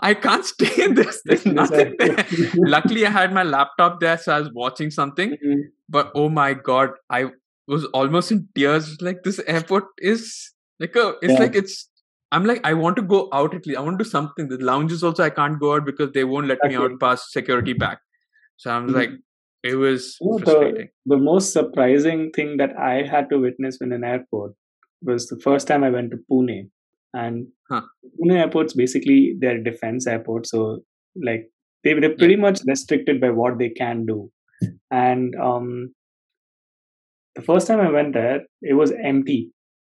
[0.00, 1.20] I can't stay in this.
[1.24, 2.24] There's nothing there.
[2.54, 5.36] Luckily, I had my laptop there, so I was watching something.
[5.44, 5.62] Mhm.
[5.88, 7.26] But oh my god, I
[7.66, 9.00] was almost in tears.
[9.00, 11.14] Like this airport is like a.
[11.22, 11.38] It's Yeah.
[11.40, 11.88] like it's.
[12.30, 13.78] I'm like I want to go out at least.
[13.78, 14.48] I want to do something.
[14.48, 17.72] The lounges also I can't go out because they won't let me out past security
[17.72, 18.00] back.
[18.56, 18.94] So I'm Mhm.
[18.94, 19.10] like,
[19.62, 20.88] it was Oh, the- frustrating.
[21.06, 24.52] the most surprising thing that I had to witness in an airport
[25.02, 26.70] was the first time I went to Pune.
[27.14, 27.82] And Huh.
[28.18, 30.80] Pune airports basically they're defense airports, so
[31.22, 31.50] like
[31.84, 34.30] they they're pretty much restricted by what they can do.
[34.90, 35.94] And um,
[37.36, 39.50] the first time I went there, it was empty.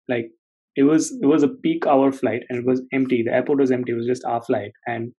[0.07, 0.31] Like
[0.75, 3.23] it was it was a peak hour flight and it was empty.
[3.23, 3.91] The airport was empty.
[3.91, 5.11] It was just our flight, and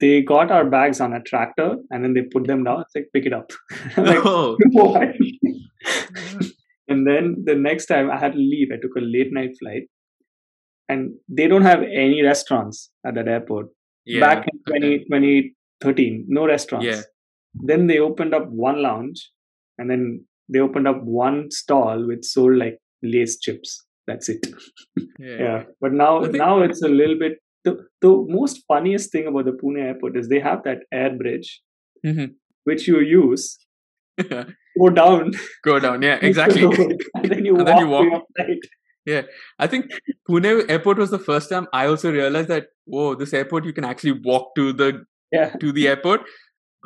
[0.00, 2.82] they got our bags on a tractor and then they put them down.
[2.82, 3.50] It's like pick it up.
[3.96, 4.56] Like, Oh,
[6.88, 9.88] and then the next time I had to leave, I took a late night flight,
[10.88, 13.66] and they don't have any restaurants at that airport.
[14.06, 14.20] yeah.
[14.20, 15.04] Back in okay.
[15.04, 15.48] 20,
[15.82, 16.86] 2013, no restaurants.
[16.86, 17.02] Yeah.
[17.54, 19.30] Then they opened up one lounge,
[19.78, 23.84] and then they opened up one stall which sold like Lay's chips.
[24.06, 24.46] That's it.
[25.18, 25.36] Yeah.
[25.40, 27.38] Yeah, but now now it's a little bit.
[27.64, 31.60] The, the most funniest thing about the Pune airport is they have that air bridge,
[32.06, 32.34] Mhm.
[32.64, 33.58] which you use
[34.80, 35.32] go down
[35.64, 36.02] Go down.
[36.02, 36.62] Yeah, exactly.
[36.64, 38.22] and then you And walk, then you walk.
[39.12, 39.26] Flight.
[39.58, 39.90] I think
[40.28, 43.84] Pune airport was the first time I also realized that whoa, this airport you can
[43.84, 46.22] actually walk to the Yeah, to the airport.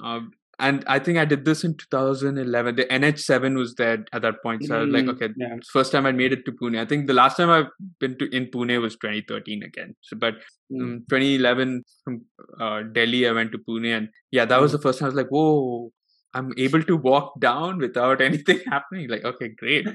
[0.03, 2.77] Um, and I think I did this in 2011.
[2.77, 5.57] The NH7 was there at that point, so I was like, Mm, okay, yeah.
[5.73, 6.79] first time I made it to Pune.
[6.79, 9.97] I think the last time I've been to in Pune was 2013 again.
[10.03, 10.35] So, but
[10.73, 10.83] Mm.
[10.83, 12.25] um, 2011 from
[12.61, 14.77] uh, Delhi, I went to Pune, and yeah, that was Mm.
[14.77, 15.93] the first time I was like, whoa,
[16.35, 19.09] I'm able to walk down without anything happening.
[19.09, 19.87] Like, okay, great.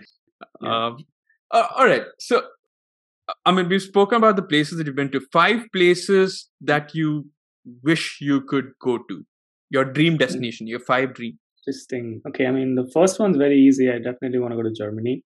[0.62, 0.88] Yeah.
[0.88, 0.98] Um,
[1.52, 2.04] uh, all right.
[2.20, 2.42] So,
[3.46, 5.22] I mean, we've spoken about the places that you've been to.
[5.32, 7.28] Five places that you
[7.84, 9.26] wish you could go to.
[9.70, 10.68] Your dream destination.
[10.68, 11.38] Your five dream.
[11.66, 12.22] Interesting.
[12.30, 13.90] Okay, I mean the first one's very easy.
[13.92, 15.24] I definitely want to go to Germany.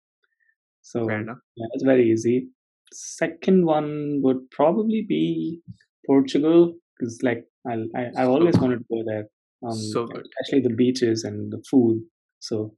[0.82, 1.38] So Fair enough.
[1.56, 2.50] yeah, it's very easy.
[2.92, 5.62] Second one would probably be
[6.06, 9.24] Portugal because like I'll, I I always wanted to go there.
[9.66, 10.26] Um, So good.
[10.28, 12.04] especially the beaches and the food.
[12.40, 12.76] So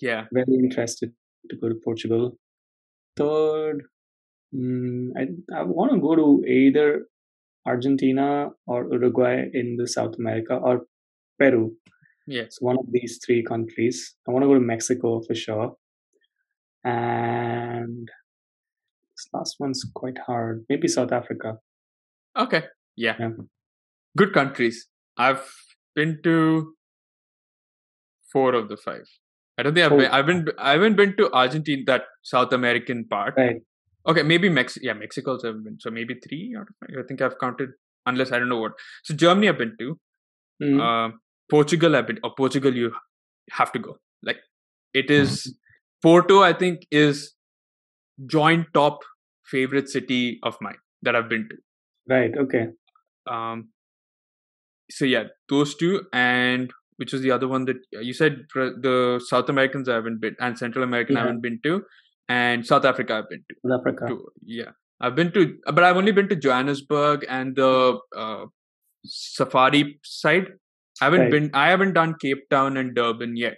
[0.00, 0.24] Yeah.
[0.32, 1.12] very interested
[1.50, 2.36] to go to Portugal.
[3.16, 3.82] Third,
[4.54, 7.06] mm, I I want to go to either
[7.66, 10.86] Argentina or Uruguay in the South America or
[11.38, 11.76] Peru.
[12.26, 12.42] Yeah.
[12.42, 14.14] It's one of these three countries.
[14.28, 15.76] I want to go to Mexico for sure.
[16.84, 18.08] And
[19.14, 20.64] this last one's quite hard.
[20.68, 21.58] Maybe South Africa.
[22.36, 22.64] Okay.
[22.96, 23.16] Yeah.
[23.18, 23.30] Yeah.
[24.16, 24.88] Good countries.
[25.16, 25.52] I've
[25.94, 26.74] been to
[28.32, 29.06] four of the five.
[29.58, 29.98] I don't think I've Four.
[29.98, 30.10] been.
[30.10, 30.46] I've been.
[30.58, 33.34] I haven't been to Argentina, that South American part.
[33.36, 33.56] Right.
[34.06, 34.78] Okay, maybe Mex.
[34.80, 35.78] Yeah, Mexico also have been.
[35.80, 36.96] So maybe three out of five.
[36.98, 37.70] I think I've counted.
[38.06, 38.72] Unless I don't know what.
[39.04, 39.98] So Germany I've been to.
[40.62, 40.80] Mhm.
[40.86, 41.16] Uh,
[41.50, 42.18] Portugal I've been.
[42.24, 42.92] Or Portugal you
[43.50, 43.98] have to go.
[44.22, 44.38] Like
[44.94, 45.56] it is.
[46.02, 47.34] Porto I think is
[48.26, 49.00] joint top
[49.44, 51.56] favorite city of mine that I've been to.
[52.08, 52.36] right.
[52.36, 52.66] Okay.
[53.26, 53.68] Um,
[54.90, 58.96] so yeah, those two, and which was the other one that you said the
[59.28, 61.22] South Americans I haven't been, and Central American Yeah.
[61.22, 61.74] I haven't been to,
[62.40, 63.56] and South Africa I've been to.
[63.68, 64.06] South Africa.
[64.12, 64.18] to
[64.58, 68.44] yeah, I've been to, but I've only been to Johannesburg and the uh,
[69.04, 70.48] safari side.
[71.00, 71.30] I haven't Right.
[71.30, 71.50] been.
[71.54, 73.56] I haven't done Cape Town and Durban yet.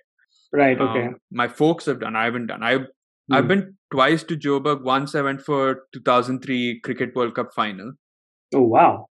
[0.53, 0.81] Right.
[0.81, 1.07] Okay.
[1.09, 2.17] Um, my folks have done.
[2.17, 2.63] I haven't done.
[2.63, 2.87] I've
[3.29, 3.35] Hmm.
[3.37, 4.83] I've been twice to Joburg.
[4.89, 5.61] Once I went for
[5.95, 7.93] 2003 Cricket World Cup final.
[8.55, 9.07] Oh wow!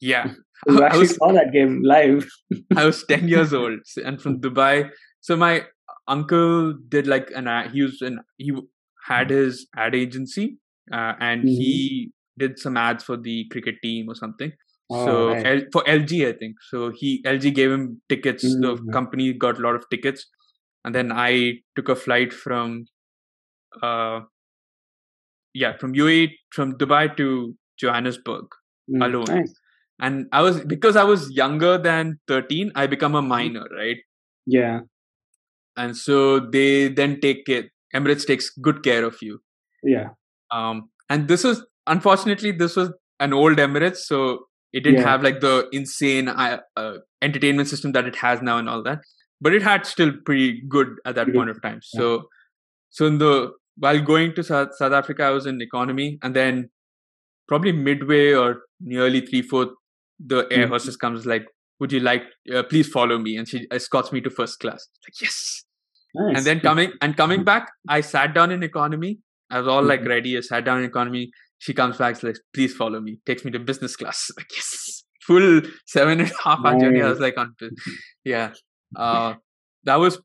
[0.00, 0.32] Yeah,
[0.68, 2.28] I actually was- saw that game live.
[2.76, 4.90] I was 10 years old and from Dubai.
[5.20, 5.66] So my
[6.08, 7.70] uncle did like an ad.
[7.72, 8.52] He was an he
[9.06, 10.58] had his ad agency
[10.92, 11.48] uh, and Mhm.
[11.62, 14.52] he did some ads for the cricket team or something.
[14.90, 15.46] Oh, so right.
[15.46, 16.56] L, for LG, I think.
[16.70, 18.42] So he LG gave him tickets.
[18.42, 18.92] The Mhm.
[18.92, 20.26] company got a lot of tickets,
[20.84, 22.84] and then I took a flight from,
[23.82, 24.20] uh,
[25.54, 28.46] yeah, from UAE from Dubai to Johannesburg
[28.90, 29.24] Mm, alone.
[29.28, 29.52] Nice.
[30.00, 33.96] And I was because I was younger than 13, I become a minor, right?
[34.46, 34.80] Yeah.
[35.76, 37.70] And so they then take it.
[37.94, 39.40] Emirates takes good care of you.
[39.82, 40.08] Yeah.
[40.50, 45.08] Um, and this was unfortunately this was an old Emirates, so it didn't Yeah.
[45.10, 49.00] have like the insane uh, uh, entertainment system that it has now and all that.
[49.40, 51.80] But it had still pretty good at that point of time.
[51.82, 52.28] So,
[52.90, 56.70] so in the while going to South, South Africa, I was in economy, and then
[57.48, 59.70] probably midway or nearly three fourth,
[60.26, 60.70] the air Mhm.
[60.70, 61.46] hostess comes like,
[61.80, 62.24] "Would you like?
[62.54, 64.88] Uh, please follow me," and she escorts me to first class.
[65.06, 65.64] Like yes.
[66.14, 66.36] Nice.
[66.38, 69.18] And then coming and coming back, I sat down in economy.
[69.50, 70.08] I was all like Mhm.
[70.08, 70.36] ready.
[70.36, 71.30] I sat down in economy.
[71.58, 74.30] She comes back, she's like, "Please follow me." Takes me to business class.
[74.38, 77.02] Like yes, full seven and a half hour journey.
[77.02, 77.54] I was like on,
[78.24, 78.52] yeah.
[78.96, 79.34] Uh,
[79.84, 80.20] that was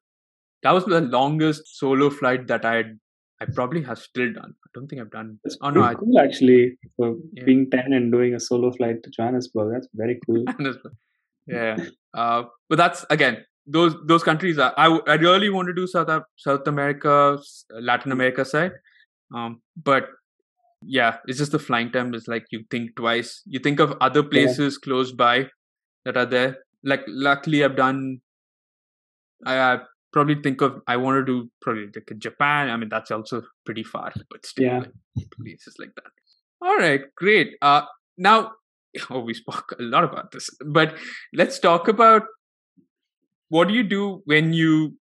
[0.63, 2.99] that was the longest solo flight that I had.
[3.39, 4.54] I probably have still done.
[4.65, 5.39] I don't think I've done.
[5.43, 7.43] That's Oh no, I, cool actually for Yeah.
[7.45, 9.73] being ten and doing a solo flight to Johannesburg.
[9.73, 10.43] That's very cool.
[11.47, 11.78] yeah.
[12.13, 14.58] Uh, but that's again those those countries.
[14.60, 17.38] I I really want to do South South America,
[17.80, 18.71] Latin America side.
[19.36, 20.08] Um, but
[20.82, 23.41] yeah, it's just the flying time is like you think twice.
[23.45, 25.47] You think of other places close by
[26.06, 26.58] that are there.
[26.84, 28.21] Like luckily, I've done.
[29.45, 29.80] I, I
[30.13, 32.69] probably think of I want to do probably like Japan.
[32.69, 34.79] I mean that's also pretty far, but still Yeah.
[34.79, 36.11] like, places like that.
[36.61, 37.55] All right, great.
[37.61, 37.81] Uh,
[38.17, 38.53] now
[39.09, 40.95] oh, we spoke a lot about this, but
[41.33, 42.23] let's talk about
[43.49, 44.97] what do you do when you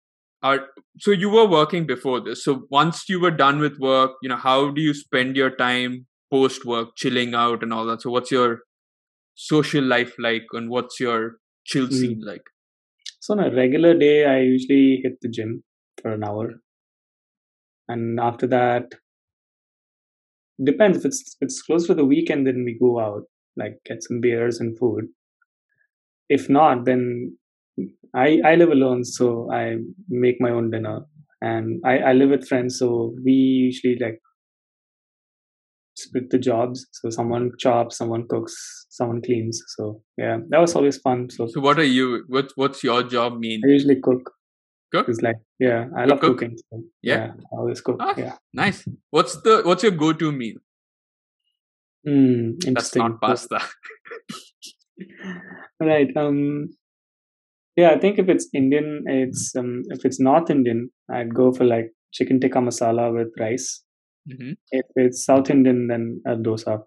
[0.43, 0.67] are.
[0.99, 2.45] So you were working before this.
[2.45, 6.07] So once you were done with work, you know, how do you spend your time
[6.31, 8.03] post work, chilling out and all that?
[8.03, 8.61] So what's your
[9.35, 11.93] social life like, and what's your chill Mm.
[11.93, 12.43] scene like?
[13.31, 15.63] So on a regular day, I usually hit the gym
[16.03, 16.55] for an hour,
[17.87, 18.97] and after that,
[20.65, 22.45] depends if it's it's close to the weekend.
[22.45, 23.23] Then we go out,
[23.57, 25.05] like get some beers and food.
[26.29, 27.39] If not, then
[28.13, 29.77] I I live alone, so I
[30.09, 31.03] make my own dinner,
[31.41, 34.21] and I I live with friends, so we usually like
[36.01, 36.87] split the jobs.
[36.93, 38.55] So someone chops, someone cooks,
[38.91, 39.63] someone cleans.
[39.77, 41.29] So yeah, that was always fun.
[41.31, 42.25] So So what are you?
[42.29, 43.61] What's what's your job mean?
[43.67, 44.31] I usually cook.
[44.93, 45.09] Cook?
[45.09, 46.39] It's like yeah, I You love cook?
[46.39, 46.57] cooking.
[46.71, 47.27] So, Yeah?
[47.27, 47.33] yeah.
[47.53, 47.97] I always cook.
[48.01, 48.37] Ah, Yeah.
[48.53, 48.85] Nice.
[49.11, 50.57] What's the what's your go to meal?
[52.09, 53.61] Mm, That's not pasta.
[55.81, 56.09] right.
[56.17, 56.69] Um.
[57.77, 59.83] Yeah, I think if it's Indian, it's um.
[59.89, 63.83] If it's North Indian, I'd go for like chicken tikka masala with rice.
[64.29, 66.83] Hmm If it's South Indian, then a dosa.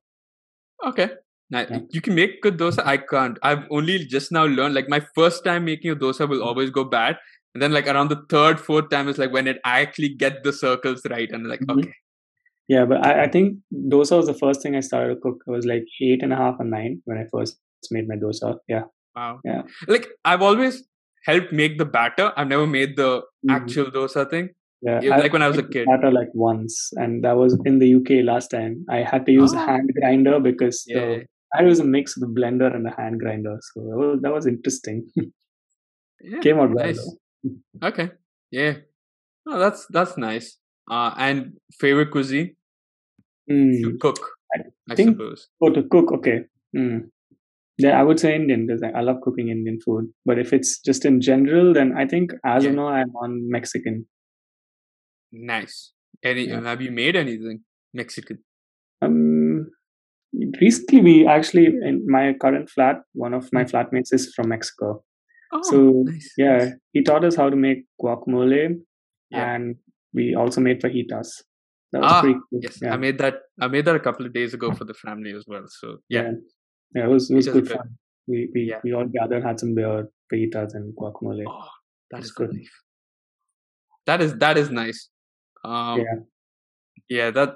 [0.85, 1.09] Okay.
[1.49, 1.79] Now, Yeah.
[1.91, 2.85] you can make good dosa.
[2.85, 3.37] I can't.
[3.43, 4.73] I've only just now learned.
[4.75, 7.17] Like my first time making a dosa will always go bad,
[7.53, 10.43] and then like around the third, fourth time is like when it I actually get
[10.43, 11.79] the circles right, and like Mhm.
[11.79, 11.93] okay,
[12.69, 13.57] Yeah, but I, I think
[13.93, 15.43] dosa was the first thing I started to cook.
[15.47, 17.59] I was like eight and a half and nine when I first
[17.91, 18.57] made my dosa.
[18.67, 18.83] Yeah.
[19.15, 19.39] wow.
[19.45, 19.61] Yeah.
[19.87, 20.83] Like I've always
[21.25, 22.31] helped make the batter.
[22.35, 23.09] I've never made the
[23.47, 23.55] Mhm.
[23.57, 24.49] actual dosa thing.
[24.85, 25.87] Yeah, I like when I was a kid.
[25.89, 28.85] Batter like once, and that was in the UK last time.
[28.89, 29.65] I had to use a Oh.
[29.65, 30.99] hand grinder because Yeah.
[31.05, 31.25] the,
[31.57, 34.33] I was a mix of the blender and the hand grinder, so that was, that
[34.33, 35.07] was interesting.
[36.25, 36.39] Yeah.
[36.39, 36.85] Came out well.
[36.85, 37.17] nice.
[37.43, 37.87] though.
[37.89, 38.11] Okay.
[38.49, 38.73] Yeah.
[39.45, 40.57] Oh, that's that's nice.
[40.89, 42.55] Uh, and favorite cuisine
[43.51, 43.81] Mm.
[43.83, 44.19] to cook,
[44.55, 45.49] I I think- suppose.
[45.61, 46.45] Oh, to cook, okay.
[46.75, 47.09] Mm.
[47.77, 50.05] Yeah, I would say Indian because I, I love cooking Indian food.
[50.25, 52.69] But if it's just in general, then I think as Yeah.
[52.69, 54.05] of now I'm on Mexican.
[55.33, 55.91] Nice.
[56.23, 56.47] Any?
[56.47, 56.61] Yeah.
[56.61, 57.61] Have you made anything
[57.93, 58.37] Mexican?
[59.01, 59.69] Um,
[60.61, 65.03] recently we actually in my current flat, one of my flatmates is from Mexico.
[65.51, 66.31] Oh, So, nice.
[66.37, 68.79] Yeah, he taught us how to make guacamole,
[69.31, 69.53] Yeah.
[69.55, 69.75] and
[70.13, 71.43] we also made fajitas.
[71.91, 72.59] That was Ah, pretty cool.
[72.63, 72.93] Yes, yeah.
[72.93, 73.35] I made that.
[73.61, 75.65] I made that a couple of days ago for the family as well.
[75.67, 76.31] So yeah,
[76.95, 77.77] yeah, it was it was good good.
[77.77, 77.89] fun.
[78.27, 78.79] We we, Yeah.
[78.83, 81.43] we all gathered, had some beer, fajitas, and guacamole.
[81.47, 81.67] Oh,
[82.11, 82.55] that is good.
[84.07, 85.09] That is that is nice.
[85.63, 86.19] Um, Yeah.
[87.09, 87.55] yeah, that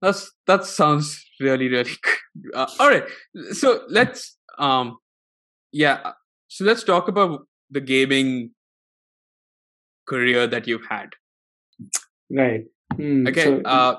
[0.00, 2.54] that's that sounds really really good.
[2.54, 3.04] Uh, all right,
[3.52, 4.98] so let's um,
[5.72, 6.12] yeah, uh,
[6.48, 8.50] so let's talk about the gaming
[10.08, 11.10] career that you've had.
[12.30, 12.64] Right.
[12.94, 13.96] Hmm, Okay, So uh,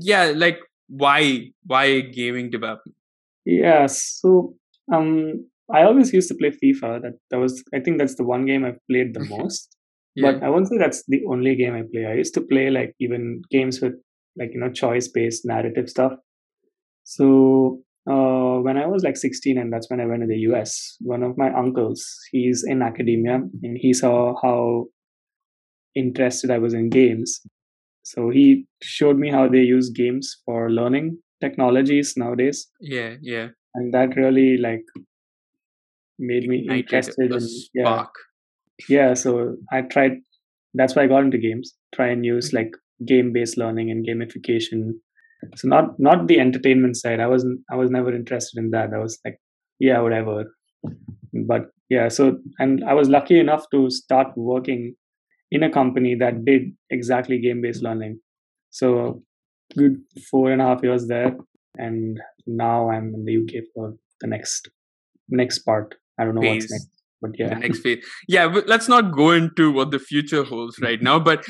[0.00, 2.96] Yeah, like why why gaming development?
[3.44, 3.86] yeah.
[3.86, 4.54] So
[4.92, 7.02] um, I always used to play FIFA.
[7.02, 9.76] That that was I think that's the one game I've played the most.
[10.14, 12.06] Yeah, But I won't say that's the only game I play.
[12.06, 13.94] I used to play like even games with
[14.36, 16.12] like you know choice based narrative stuff.
[17.04, 20.96] So uh, when I was like 16, and that's when I went to the US,
[21.00, 24.86] one of my uncles, he's in academia, and he saw how
[25.94, 27.40] interested I was in games.
[28.02, 33.48] So he showed me how they use games for learning technologies nowadays, yeah, yeah.
[33.74, 34.84] and that really like
[36.18, 37.74] made me interested in spark.
[37.74, 38.29] yeah
[39.14, 40.12] so i tried
[40.74, 42.58] that's why i got into games try and use mm-hmm.
[42.58, 42.72] like
[43.06, 44.92] game based learning and gamification.
[45.56, 48.98] So not not the entertainment side i wasn't i was never interested in that i
[48.98, 49.38] was like
[49.78, 50.44] yeah whatever.
[51.32, 54.94] But yeah so and i was lucky enough to start working
[55.50, 58.20] in a company that did exactly game based learning.
[58.70, 59.22] So
[59.76, 59.96] good
[60.30, 61.36] four and a half years there
[61.76, 64.68] and now i'm in the uk for the next
[65.28, 65.94] next part.
[66.18, 68.04] I don't know what's next but the yeah next phase.
[68.28, 71.18] Yeah, but let's not go into what the future holds right now.
[71.18, 71.44] But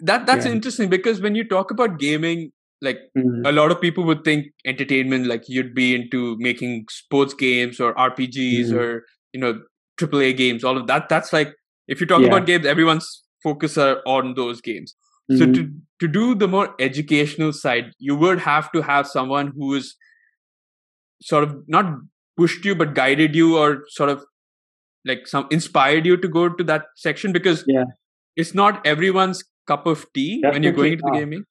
[0.00, 0.52] that that's Yeah.
[0.52, 3.46] interesting because when you talk about gaming, like Mhm.
[3.46, 7.92] a lot of people would think entertainment, like you'd be into making sports games or
[7.98, 8.78] RPGs Mhm.
[8.84, 9.52] or you know
[9.98, 10.64] AAA games.
[10.64, 11.08] All of that.
[11.08, 11.54] That's like
[11.88, 12.28] if you talk Yeah.
[12.34, 14.94] about games, everyone's focus are on those games.
[15.38, 15.54] So Mhm.
[15.54, 19.94] to to do the more educational side, you would have to have someone who is
[21.22, 21.92] sort of not
[22.36, 24.24] pushed you but guided you or sort of
[25.04, 27.84] like some inspired you to go to that section because Yeah.
[28.36, 31.44] it's not everyone's cup of tea when you're going Definitely into the gaming.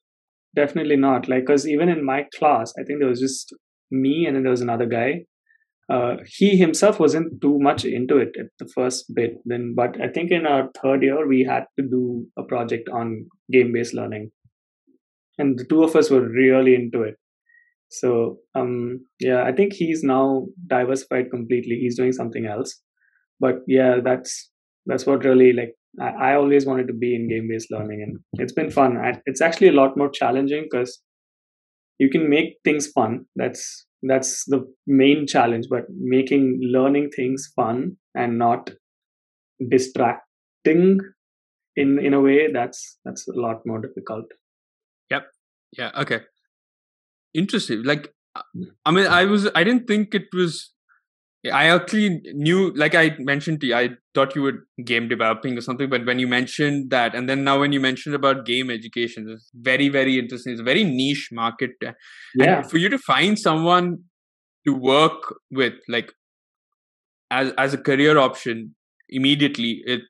[0.54, 1.28] Definitely not.
[1.28, 3.54] Like, because even in my class, I think there was just
[3.90, 5.24] me and then there was another guy.
[5.90, 9.34] Uh, he himself wasn't too much into it at the first bit.
[9.44, 13.26] Then, but I think in our third year we had to do a project on
[13.50, 14.30] game-based learning,
[15.38, 17.16] and the two of us were really into it.
[17.90, 21.76] So, um, yeah, I think he's now diversified completely.
[21.76, 22.80] He's doing something else.
[23.40, 24.50] But yeah, that's
[24.86, 28.18] that's what really like I, I always wanted to be in game based learning and
[28.42, 31.00] it's been fun I, it's actually a lot more challenging because
[31.98, 37.96] you can make things fun that's that's the main challenge but making learning things fun
[38.16, 38.70] and not
[39.70, 40.98] distracting
[41.76, 44.24] in in a way that's that's a lot more difficult
[45.10, 45.26] yep
[45.76, 45.90] Yeah.
[45.96, 46.20] Okay.
[47.34, 47.82] Interesting.
[47.82, 48.94] Like, I hmm.
[48.94, 50.71] mean, I was I didn't think it was.
[51.50, 55.60] I actually knew, like I mentioned to you, I thought you were game developing or
[55.60, 55.90] something.
[55.90, 59.50] But when you mentioned that, and then now when you mentioned about game education, it's
[59.54, 60.52] very, very interesting.
[60.52, 61.70] It's a very niche market.
[61.84, 61.92] uh,
[62.36, 63.98] yeah and for you to find someone
[64.66, 66.12] to work with like
[67.30, 68.74] as as a career option
[69.08, 70.02] immediately it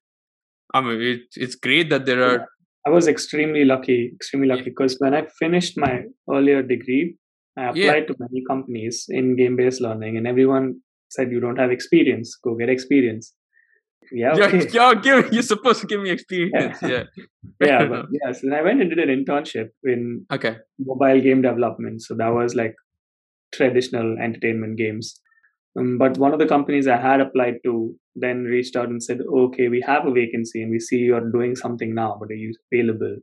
[0.75, 2.47] i mean it, it's great that there are
[2.87, 5.93] i was extremely lucky extremely lucky because when i finished my
[6.31, 7.17] earlier degree
[7.57, 7.71] i Yeah.
[7.71, 10.69] applied to many companies in game based learning and everyone
[11.15, 12.37] said you don't have experience.
[12.43, 13.35] Go get experience.
[14.11, 14.69] Yeah you're, okay.
[14.73, 16.89] you're, giving, you're supposed to give me experience yeah.
[16.89, 17.05] yeah.
[17.59, 20.57] Fair but yeah so then i went and did an internship in okay.
[20.79, 22.75] mobile game development so that was like
[23.53, 25.21] traditional entertainment games.
[25.79, 29.21] Um, but one of the companies i had applied to then reached out and said
[29.43, 32.55] okay we have a vacancy and we see you're doing something now but are you
[32.71, 33.17] available?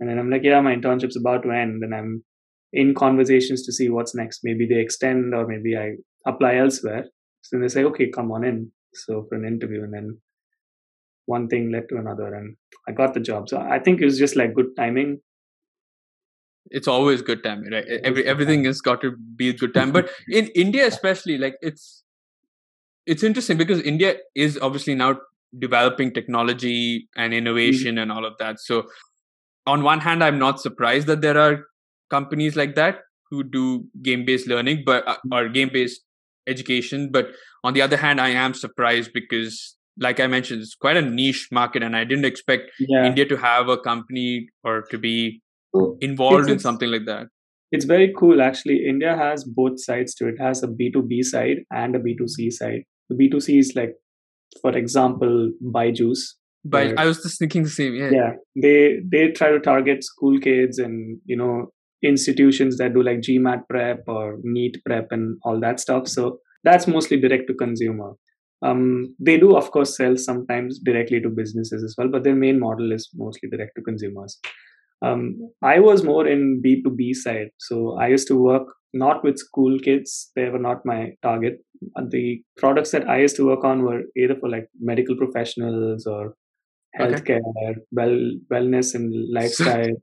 [0.00, 2.24] And then i'm like yeah my internship's about to end and i'm
[2.72, 4.40] in conversations to see what's next.
[4.42, 5.92] Maybe they extend or maybe i
[6.26, 7.04] apply elsewhere.
[7.42, 8.70] So then they say okay come on in.
[8.94, 10.18] So for an interview and then
[11.26, 12.56] one thing led to another and
[12.88, 13.48] i got the job.
[13.48, 15.20] So i think it was just like good timing.
[16.70, 17.84] It's always good timing, right?
[18.04, 19.92] Every, everything has got to be good time.
[19.92, 22.02] But in india especially like it's
[23.04, 25.16] it's interesting because india is obviously now
[25.58, 28.58] developing technology and innovation and all of that.
[28.58, 28.84] So
[29.66, 31.66] on one hand i'm not surprised that there are
[32.10, 33.00] companies like that
[33.30, 36.02] who do game based learning but uh, or game based
[36.46, 37.28] education but
[37.64, 41.48] on the other hand i am surprised because like i mentioned it's quite a niche
[41.52, 45.40] market and i didn't expect yeah india to have a company or to be
[46.00, 47.26] involved in something like that
[47.70, 50.34] it's very cool actually india has both sides to it.
[50.34, 53.94] it has a b2b side and a b2c side the b2c is like
[54.60, 57.94] for example byju's But I was just thinking the same.
[58.00, 58.10] Yeah.
[58.16, 58.32] yeah
[58.64, 61.72] they they try to target school kids and you know
[62.02, 66.86] institutions that do like gmat prep or NEET prep and all that stuff so that's
[66.86, 68.12] mostly direct to consumer.
[68.64, 72.60] Um, they do, of course, sell sometimes directly to businesses as well, but their main
[72.60, 74.38] model is mostly direct to consumers.
[75.04, 77.48] Um, I was more in B2B side.
[77.58, 81.58] So I used to work not with school kids, they were not my target.
[82.10, 86.34] The products that I used to work on were either for like medical professionals or
[87.00, 87.80] healthcare, okay.
[87.90, 88.16] well,
[88.52, 89.88] wellness and lifestyle.
[89.88, 89.96] it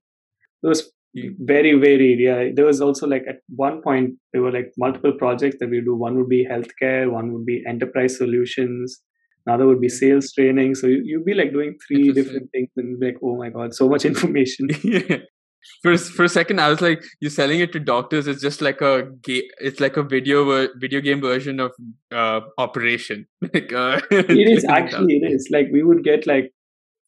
[0.64, 2.20] was very varied.
[2.20, 5.82] Yeah, there was also like at one point there were like multiple projects that we
[5.82, 5.96] do.
[5.96, 9.02] One would be healthcare, one would be enterprise solutions,
[9.46, 10.76] another would be sales training.
[10.76, 13.90] So you, you'd be like doing three different things and like, oh my god, so
[13.90, 14.70] much information.
[14.84, 15.18] yeah.
[15.82, 18.28] For for a second, I was like, "You're selling it to doctors?
[18.28, 19.10] It's just like a.
[19.28, 21.72] It's like a video ver- video game version of
[22.14, 26.54] uh, Operation." like, uh, it is actually it is like we would get like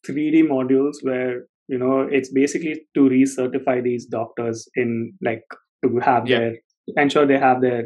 [0.06, 5.42] 3D modules where you know it's basically to recertify these doctors in like
[5.82, 6.38] to have yeah.
[6.38, 6.52] their
[6.96, 7.84] ensure they have their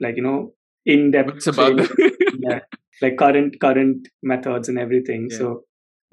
[0.00, 0.52] like you know
[0.86, 1.78] in-depth about
[2.38, 2.60] yeah,
[3.02, 5.28] like current current methods and everything.
[5.30, 5.38] Yeah.
[5.38, 5.62] so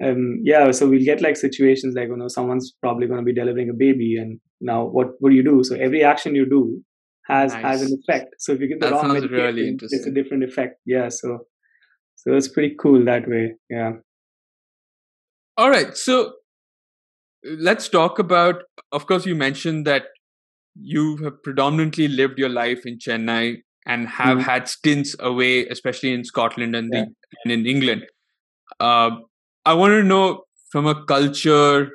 [0.04, 3.34] um yeah so we'll get like situations like you know someone's probably going to be
[3.34, 5.62] delivering a baby and now what what do you do?
[5.62, 6.82] So every action you do
[7.28, 7.62] has nice.
[7.62, 8.34] has an effect.
[8.38, 10.80] So if you get the that wrong medication really it's a different effect.
[10.84, 11.46] Yeah so
[12.16, 13.54] so it's pretty cool that way.
[13.70, 13.92] Yeah.
[15.56, 16.32] All right so
[17.44, 18.62] let's talk about
[18.92, 20.04] of course you mentioned that
[20.74, 24.42] you have predominantly lived your life in chennai and have mm.
[24.42, 27.04] had stints away especially in scotland and, yeah.
[27.04, 27.14] the,
[27.44, 28.04] and in england
[28.80, 29.10] uh,
[29.66, 31.90] i want to know from a culture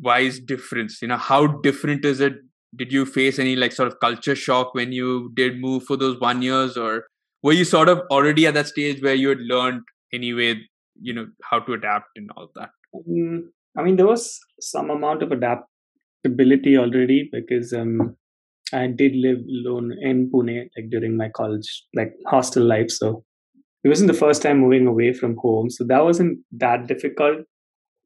[0.00, 2.34] wise difference you know how different is it
[2.74, 6.20] did you face any like sort of culture shock when you did move for those
[6.20, 7.04] one years or
[7.42, 9.80] were you sort of already at that stage where you had learned
[10.12, 10.54] anyway
[11.00, 12.70] you know how to adapt and all that
[13.08, 13.42] mm,
[13.78, 18.16] I mean, there was some amount of adaptability already because um,
[18.72, 22.90] I did live alone in Pune, like during my college, like hostel life.
[22.90, 23.24] So
[23.84, 25.70] it wasn't the first time moving away from home.
[25.70, 27.38] So that wasn't that difficult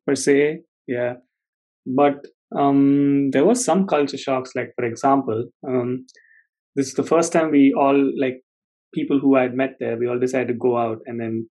[0.06, 0.60] per se.
[0.86, 1.14] Yeah.
[1.86, 4.50] But um, there was some culture shocks.
[4.54, 6.04] Like, for example, um,
[6.76, 8.42] this is the first time we all, like,
[8.92, 10.98] people who I had met there, we all decided to go out.
[11.06, 11.48] And then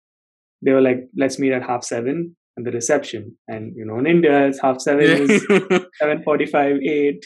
[0.60, 3.36] they were like, let's meet at half seven and the reception.
[3.46, 5.46] And you know, in India, it's half seven, is
[6.00, 7.24] seven forty-five, eight.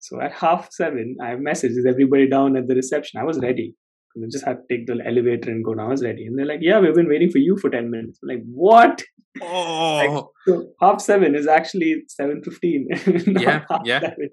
[0.00, 3.20] So at half seven, I have messages everybody down at the reception.
[3.20, 3.76] I was ready.
[4.16, 5.86] I just had to take the elevator and go down.
[5.86, 6.26] I was ready.
[6.26, 8.18] And they're like, Yeah, we've been waiting for you for 10 minutes.
[8.22, 9.02] I'm like, what?
[9.40, 9.96] Oh.
[9.96, 13.40] Like, so half seven is actually 7.15.
[13.40, 13.64] yeah.
[13.84, 14.00] Yeah.
[14.00, 14.30] Seven.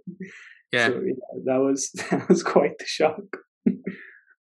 [0.72, 0.88] Yeah.
[0.88, 1.14] So yeah,
[1.46, 3.22] that was that was quite the shock.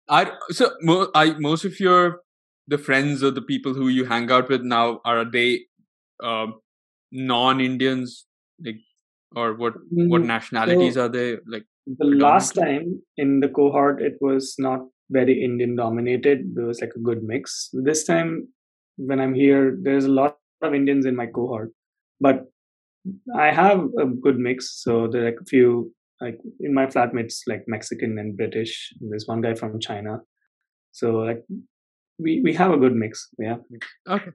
[0.09, 2.21] I so mo- I most of your
[2.67, 5.66] the friends or the people who you hang out with now are they
[6.23, 6.47] uh,
[7.11, 8.25] non-Indians,
[8.63, 8.77] like,
[9.35, 11.37] or what what mm, nationalities so are they?
[11.45, 16.55] Like the last time in the cohort, it was not very Indian dominated.
[16.55, 17.69] There was like a good mix.
[17.73, 18.47] This time,
[18.97, 21.71] when I'm here, there's a lot of Indians in my cohort,
[22.19, 22.45] but
[23.37, 24.81] I have a good mix.
[24.83, 28.93] So there are like a few like in my flatmates like Mexican and British.
[28.99, 30.19] There's one guy from China.
[30.91, 31.43] So like
[32.17, 33.29] we we have a good mix.
[33.37, 33.57] Yeah.
[34.07, 34.31] Okay.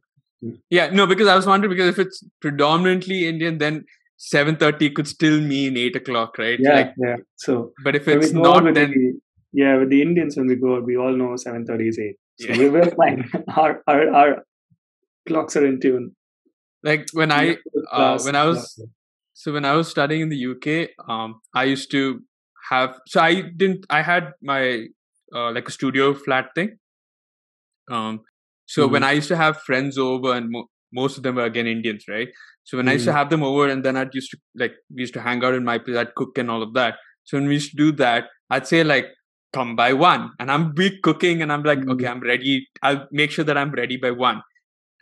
[0.70, 3.84] Yeah, no, because I was wondering because if it's predominantly Indian, then
[4.16, 6.58] seven thirty could still mean eight o'clock, right?
[6.60, 7.16] Yeah, like, yeah.
[7.36, 9.20] So, but if it's not, then the,
[9.52, 12.16] yeah, with the Indians when we go, out, we all know seven thirty is eight.
[12.40, 12.68] So yeah.
[12.68, 13.30] we're fine.
[13.56, 14.46] our, our our
[15.28, 16.16] clocks are in tune.
[16.82, 17.58] Like when I
[17.92, 18.82] uh, when I was
[19.34, 22.20] so when I was studying in the UK, um, I used to
[22.70, 24.86] have so I didn't I had my
[25.34, 26.78] uh, like a studio flat thing.
[27.90, 28.22] Um,
[28.72, 28.92] so mm-hmm.
[28.94, 32.04] when I used to have friends over, and mo- most of them were again Indians,
[32.08, 32.28] right?
[32.64, 32.90] So when mm-hmm.
[32.90, 33.18] I used to mm-hmm.
[33.18, 35.62] have them over, and then I'd used to like we used to hang out in
[35.62, 36.94] my place, I'd cook and all of that.
[37.24, 39.08] So when we used to do that, I'd say like
[39.52, 41.90] come by one, and I'm be cooking, and I'm like, mm-hmm.
[41.96, 42.66] okay, I'm ready.
[42.82, 44.40] I'll make sure that I'm ready by one,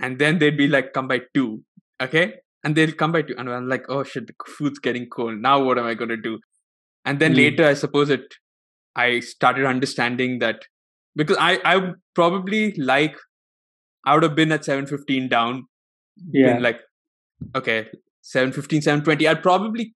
[0.00, 1.62] and then they'd be like, come by two,
[2.02, 5.40] okay, and they'll come by two, and I'm like, oh shit, the food's getting cold.
[5.48, 6.40] Now what am I gonna do?
[7.04, 7.56] And then mm-hmm.
[7.56, 8.34] later, I suppose it,
[8.96, 10.70] I started understanding that
[11.14, 13.16] because I I probably like
[14.04, 15.66] I would have been at 715 down.
[16.32, 16.58] Yeah.
[16.58, 16.80] like,
[17.54, 17.88] okay,
[18.22, 19.28] 715, 720.
[19.28, 19.94] I'd probably,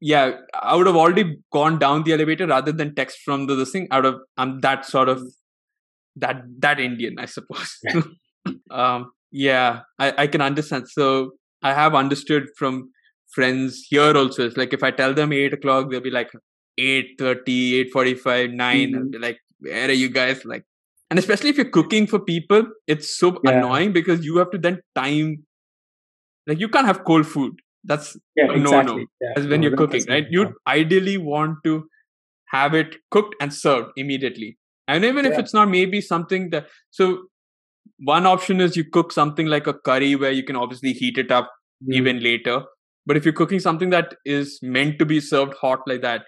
[0.00, 3.70] yeah, I would have already gone down the elevator rather than text from the this
[3.70, 3.88] thing.
[3.90, 5.22] I would have, I'm that sort of,
[6.16, 7.78] that, that Indian, I suppose.
[8.70, 10.88] um, yeah, I, I can understand.
[10.88, 12.90] So I have understood from
[13.30, 14.46] friends here also.
[14.46, 16.30] It's like if I tell them 8 o'clock, they'll be like
[16.78, 18.88] 8.30, 8.45, 9.
[18.88, 18.98] Mm-hmm.
[18.98, 20.44] I'll be like, where are you guys?
[20.44, 20.64] Like,
[21.12, 22.62] and especially if you're cooking for people
[22.94, 23.52] it's so yeah.
[23.52, 25.34] annoying because you have to then time
[26.52, 29.02] like you can't have cold food that's yeah, no exactly.
[29.02, 29.32] no yeah.
[29.42, 30.46] as when no, you're cooking right you
[30.76, 31.76] ideally want to
[32.56, 34.50] have it cooked and served immediately
[34.92, 37.04] And even if it's not maybe something that so
[38.08, 41.30] one option is you cook something like a curry where you can obviously heat it
[41.36, 41.52] up
[41.84, 41.94] Mm.
[41.94, 42.64] even later.
[43.06, 46.26] But if you're cooking something that is meant to be served hot like that,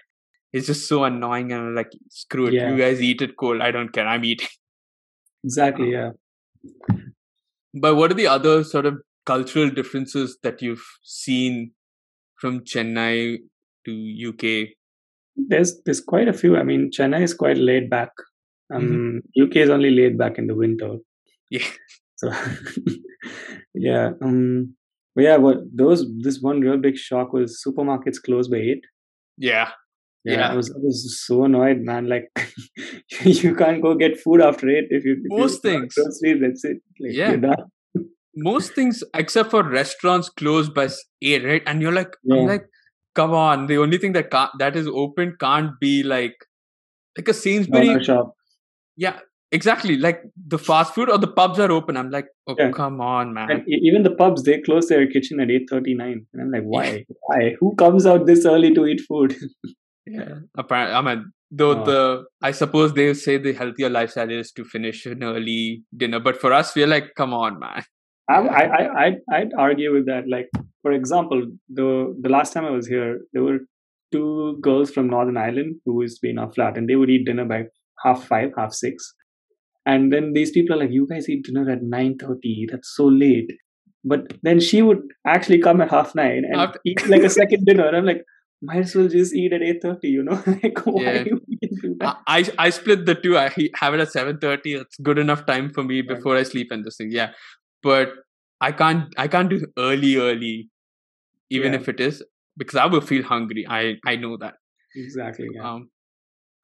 [0.51, 2.53] it's just so annoying and I'm like screw it.
[2.53, 2.71] Yeah.
[2.71, 3.61] You guys eat it cold.
[3.61, 4.07] I don't care.
[4.07, 4.47] I'm eating.
[5.45, 5.91] Exactly.
[5.91, 6.11] Yeah.
[7.73, 11.71] But what are the other sort of cultural differences that you've seen
[12.39, 13.37] from Chennai
[13.85, 14.69] to UK?
[15.35, 16.57] There's there's quite a few.
[16.57, 18.09] I mean, Chennai is quite laid back.
[18.73, 20.97] Um, UK is only laid back in the winter.
[21.49, 21.67] Yeah.
[22.17, 22.31] So
[23.73, 24.11] yeah.
[24.23, 24.75] Um.
[25.15, 25.35] But yeah.
[25.35, 28.85] What those this one real big shock was supermarkets closed by eight.
[29.37, 29.71] Yeah.
[30.25, 30.49] Yeah.
[30.51, 32.07] I was I was so annoyed, man.
[32.09, 32.29] Like
[33.23, 35.93] you can't go get food after eight if you if Most things.
[35.95, 36.41] groceries.
[36.41, 36.77] That's it.
[36.99, 37.53] Like, Yeah.
[38.37, 40.89] Most things except for restaurants closed by
[41.21, 41.61] eight, right?
[41.65, 42.65] And you're like, I'm like,
[43.13, 43.67] come on.
[43.67, 46.35] The only thing that can't, that is open can't be like
[47.17, 47.85] like a Sainsbury.
[47.85, 48.33] Corner shop.
[48.97, 49.19] Yeah,
[49.53, 49.95] exactly.
[49.97, 51.95] Like the fast food or the pubs are open.
[51.95, 52.71] I'm like, oh Yeah.
[52.71, 53.51] come on, man.
[53.51, 56.25] And even the pubs, they close their kitchen at eight thirty nine.
[56.33, 57.05] And I'm like, why?
[57.27, 57.55] Why?
[57.61, 59.35] Who comes out this early to eat food?
[60.05, 61.85] Yeah, apparently, I mean, though Oh.
[61.85, 66.39] the I suppose they say the healthier lifestyle is to finish an early dinner, but
[66.39, 67.83] for us, we're like, come on, man.
[68.29, 70.27] I, I, I, I'd, I'd argue with that.
[70.27, 70.49] Like,
[70.81, 73.59] for example, the the last time I was here, there were
[74.11, 77.09] two girls from Northern Ireland who used to be in our flat, and they would
[77.09, 77.65] eat dinner by
[78.03, 79.13] half five, half six.
[79.87, 82.67] And then these people are like, "You guys eat dinner at nine thirty?
[82.71, 83.51] That's so late."
[84.03, 87.65] But then she would actually come at half nine and After- eat like a second
[87.69, 87.87] dinner.
[87.87, 88.23] And I'm like,
[88.65, 90.09] might as well just eat at eight thirty.
[90.09, 91.23] You know, like why Yeah.
[91.25, 91.39] you
[91.81, 92.17] do that?
[92.27, 93.37] I I split the two.
[93.37, 93.49] I
[93.81, 94.75] have it at seven thirty.
[94.83, 96.09] it's good enough time for me Right.
[96.15, 97.11] before I sleep and this thing.
[97.11, 97.31] Yeah,
[97.83, 98.13] but
[98.61, 100.69] I can't I can't do early early,
[101.49, 101.79] even Yeah.
[101.81, 102.23] if it is
[102.57, 103.65] because I will feel hungry.
[103.81, 104.55] I I know that.
[104.95, 105.49] Exactly.
[105.53, 105.69] Yeah.
[105.73, 105.89] Um,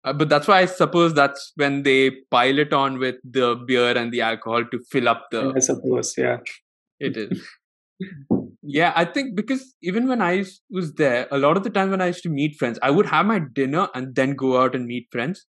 [0.03, 1.97] uh, but that's why I suppose that's when they
[2.31, 6.13] pile it on with the beer and the alcohol to fill up the I suppose.
[6.17, 6.37] Yeah.
[6.99, 7.47] It is.
[8.63, 12.01] yeah, I think because even when i was there, a lot of the time when
[12.01, 14.85] I used to meet friends, I would have my dinner and then go out and
[14.85, 15.45] meet friends.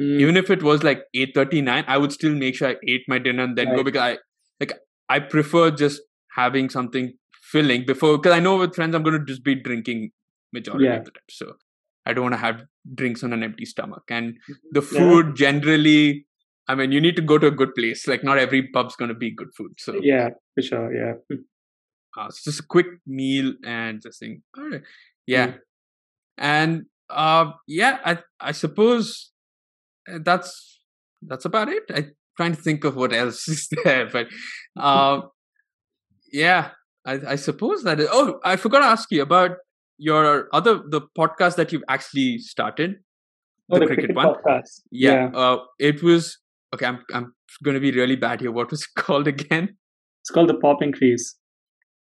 [0.00, 2.76] Mm, Even if it was like eight thirty nine, I would still make sure I
[2.86, 4.18] ate my dinner and then go because I
[4.60, 4.72] like
[5.08, 6.00] I prefer just
[6.34, 7.14] having something
[7.52, 10.10] filling before because I know with friends I'm going to just be drinking
[10.52, 10.96] majority Yeah.
[10.96, 11.30] of the time.
[11.30, 11.54] So
[12.04, 12.62] I don't want to have
[12.94, 14.04] drinks on an empty stomach.
[14.10, 14.36] And
[14.72, 14.98] the Yeah.
[15.00, 16.26] food generally,
[16.68, 18.06] I mean, you need to go to a good place.
[18.06, 19.72] Like not every pub's going to be good food.
[19.78, 20.92] So yeah, for sure.
[20.94, 21.14] Yeah.
[22.16, 24.82] Uh, just a quick meal and just think, all right,
[25.26, 25.58] yeah, Mm.
[26.38, 29.32] and uh, yeah, I I suppose
[30.10, 30.80] uh, that's
[31.22, 31.82] that's about it.
[31.94, 34.28] I'm trying to think of what else is there, but
[34.78, 35.20] uh,
[36.32, 36.70] yeah,
[37.04, 38.00] I, I suppose that.
[38.00, 39.56] Is, oh, I forgot to ask you about
[39.98, 42.96] your other the podcast that you've actually started.
[43.70, 44.26] Oh, The cricket one?
[44.28, 44.80] podcast.
[44.90, 46.38] Yeah, Uh, it was
[46.74, 46.86] okay.
[46.86, 47.32] I'm I'm
[47.64, 48.52] going to be really bad here.
[48.52, 49.76] What was it called again?
[50.22, 51.36] It's called the Popping Crease.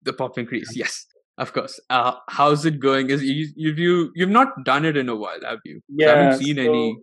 [0.08, 1.06] The Popping Crease, yes,
[1.38, 1.80] of course.
[1.90, 3.10] Uh, how's it going?
[3.18, 5.76] Is you you've you you've not done it in a while, have you?
[5.76, 6.16] 'Cause I Yeah.
[6.16, 6.98] haven't seen so any.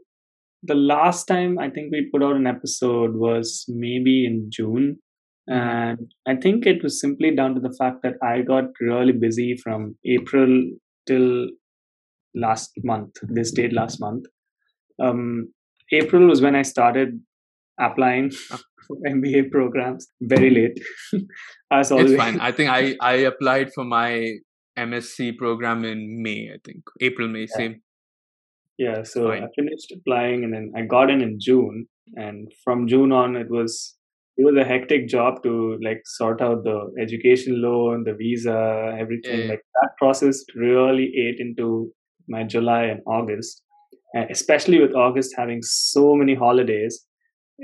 [0.75, 4.87] The last time I think we put out an episode was maybe in June.
[5.51, 5.53] Mm-hmm.
[5.53, 9.49] And I think it was simply down to the fact that I got really busy
[9.65, 9.85] from
[10.17, 10.55] April
[11.11, 11.27] till
[12.45, 14.25] last month, this date last month.
[14.99, 15.53] Um,
[15.93, 17.21] April was when I started
[17.79, 18.61] applying ah.
[18.87, 20.79] for MBA programs very late,
[21.71, 22.13] as always.
[22.13, 22.41] It's fine.
[22.41, 24.39] I think I I applied for my
[24.79, 26.51] MSc program in May.
[26.53, 27.57] I think April May Yeah.
[27.57, 27.81] same.
[28.77, 29.45] Yeah, so Fine.
[29.45, 31.87] I finished applying and then I got in in June.
[32.17, 33.97] And from June on, it was
[34.37, 39.43] it was a hectic job to like sort out the education loan, the visa, everything.
[39.43, 39.51] Yeah.
[39.51, 41.93] Like that process really ate into
[42.29, 43.63] my July and August,
[44.13, 47.07] and especially with August having so many holidays,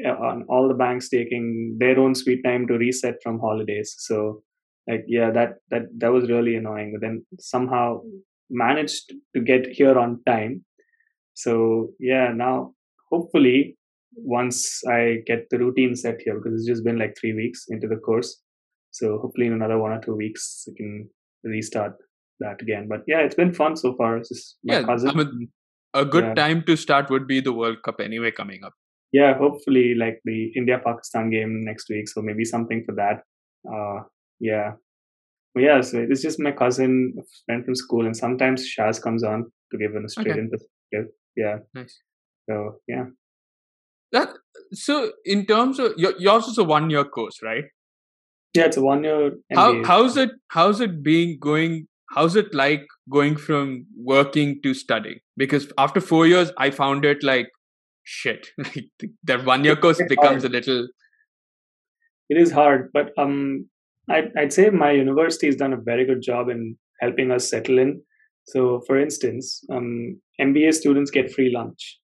[0.07, 3.95] on all the banks taking their own sweet time to reset from holidays.
[3.99, 4.43] So
[4.89, 6.93] like yeah, that that that was really annoying.
[6.93, 8.01] But then somehow
[8.51, 10.65] managed to get here on time
[11.35, 12.73] so yeah now
[13.11, 13.77] hopefully
[14.17, 17.87] once i get the routine set here because it's just been like three weeks into
[17.87, 18.43] the course
[18.91, 21.09] so hopefully in another one or two weeks i can
[21.45, 21.93] restart
[22.41, 25.15] that again but yeah it's been fun so far it's just my Yeah, cousin I
[25.15, 25.49] mean,
[25.95, 26.35] a good Yeah.
[26.35, 28.75] time to start would be the World Cup anyway coming up.
[29.13, 33.23] Yeah hopefully like the india pakistan game next week so maybe something for that
[33.77, 33.99] uh
[34.41, 34.73] yeah
[35.55, 37.15] but yeah so it's just my cousin
[37.47, 41.07] friend from school and sometimes shaz comes on to give an australian perspective
[41.37, 41.99] yeah Nice.
[42.49, 43.07] so yeah
[44.13, 44.31] That
[44.73, 44.95] so
[45.25, 47.67] in terms of your yours is a one year course, right?
[48.59, 49.27] yeah it's a one year
[49.59, 51.77] How how's it how's it being going?
[52.15, 55.21] How's it like going from working to studying?
[55.43, 57.53] Because after four years, I found it like
[58.05, 58.49] shit.
[59.25, 60.89] that one year course becomes a little.
[62.29, 63.69] It is hard, but um,
[64.09, 67.79] I'd, I'd say my university has done a very good job in helping us settle
[67.79, 68.03] in.
[68.45, 71.99] So, for instance, um, MBA students get free lunch.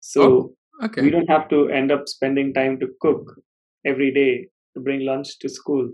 [0.00, 1.02] So oh, okay.
[1.02, 3.34] we don't have to end up spending time to cook
[3.86, 5.90] every day to bring lunch to school.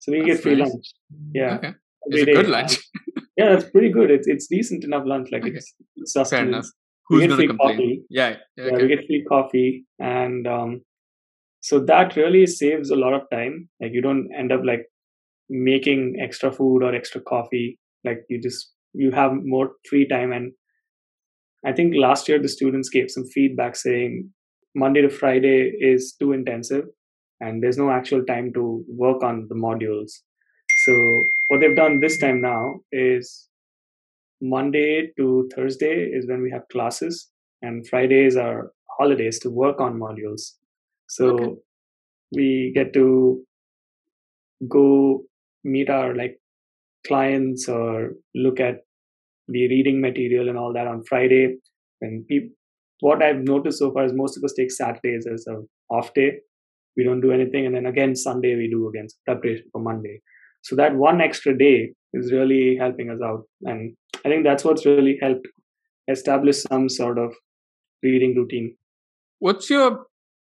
[0.00, 0.70] So we That's get free nice.
[0.70, 0.86] lunch.
[1.32, 1.54] Yeah.
[1.56, 1.74] Okay.
[2.06, 2.78] It's a good lunch.
[3.38, 4.10] yeah, that's pretty good.
[4.10, 5.28] It's it's decent enough lunch.
[5.32, 5.56] Like Okay.
[5.56, 6.70] it's, it's sustenance.
[7.08, 7.76] Who's get gonna free complain?
[7.76, 8.02] coffee.
[8.10, 8.36] Yeah.
[8.56, 10.80] yeah, Yeah, we get free coffee, and um,
[11.60, 13.68] so that really saves a lot of time.
[13.80, 14.86] Like you don't end up like
[15.48, 17.78] making extra food or extra coffee.
[18.04, 20.32] Like you just you have more free time.
[20.32, 20.52] And
[21.64, 24.30] I think last year the students gave some feedback saying
[24.74, 26.84] Monday to Friday is too intensive,
[27.40, 30.10] and there's no actual time to work on the modules.
[30.84, 33.48] So what they've done this time now is
[34.52, 37.30] Monday to Thursday is when we have classes,
[37.62, 40.42] and Fridays are holidays to work on modules.
[41.08, 41.52] So Okay.
[42.38, 43.06] we get to
[44.68, 45.22] go
[45.64, 46.38] meet our like
[47.06, 48.82] clients or look at
[49.48, 51.56] the reading material and all that on Friday.
[52.00, 52.52] And peop
[53.00, 55.56] what I've noticed so far is most of us take Saturdays as a
[55.90, 56.30] off day.
[56.96, 60.20] We don't do anything, and then again Sunday we do again preparation for Monday.
[60.62, 64.86] So that one extra day is really helping us out, and I think that's what's
[64.86, 65.46] really helped
[66.08, 67.34] establish some sort of
[68.02, 68.76] reading routine.
[69.38, 70.06] What's your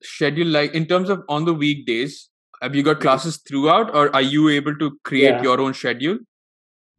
[0.03, 2.29] schedule like in terms of on the weekdays?
[2.61, 5.43] Have you got classes throughout, or are you able to create Yeah.
[5.43, 6.17] your own schedule?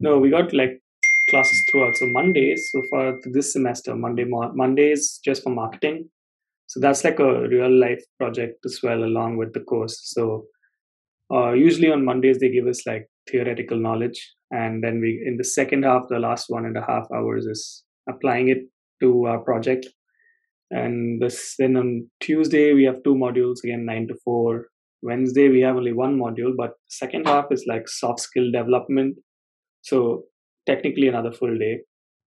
[0.00, 0.80] No, we got like
[1.30, 1.96] classes throughout.
[1.96, 6.10] So Mondays, so far this semester, Monday mo- Mondays just for marketing.
[6.66, 9.98] So that's like a real life project as well, along with the course.
[10.04, 10.44] So
[11.32, 15.44] uh, usually on Mondays they give us like theoretical knowledge, and then we in the
[15.44, 18.58] second half, the last one and a half hours is applying it
[19.02, 19.86] to our project.
[20.70, 24.66] And this then on Tuesday we have two modules again, nine to four.
[25.02, 29.16] Wednesday we have only one module, but second half is like soft skill development.
[29.82, 30.24] So
[30.66, 31.80] technically another full day.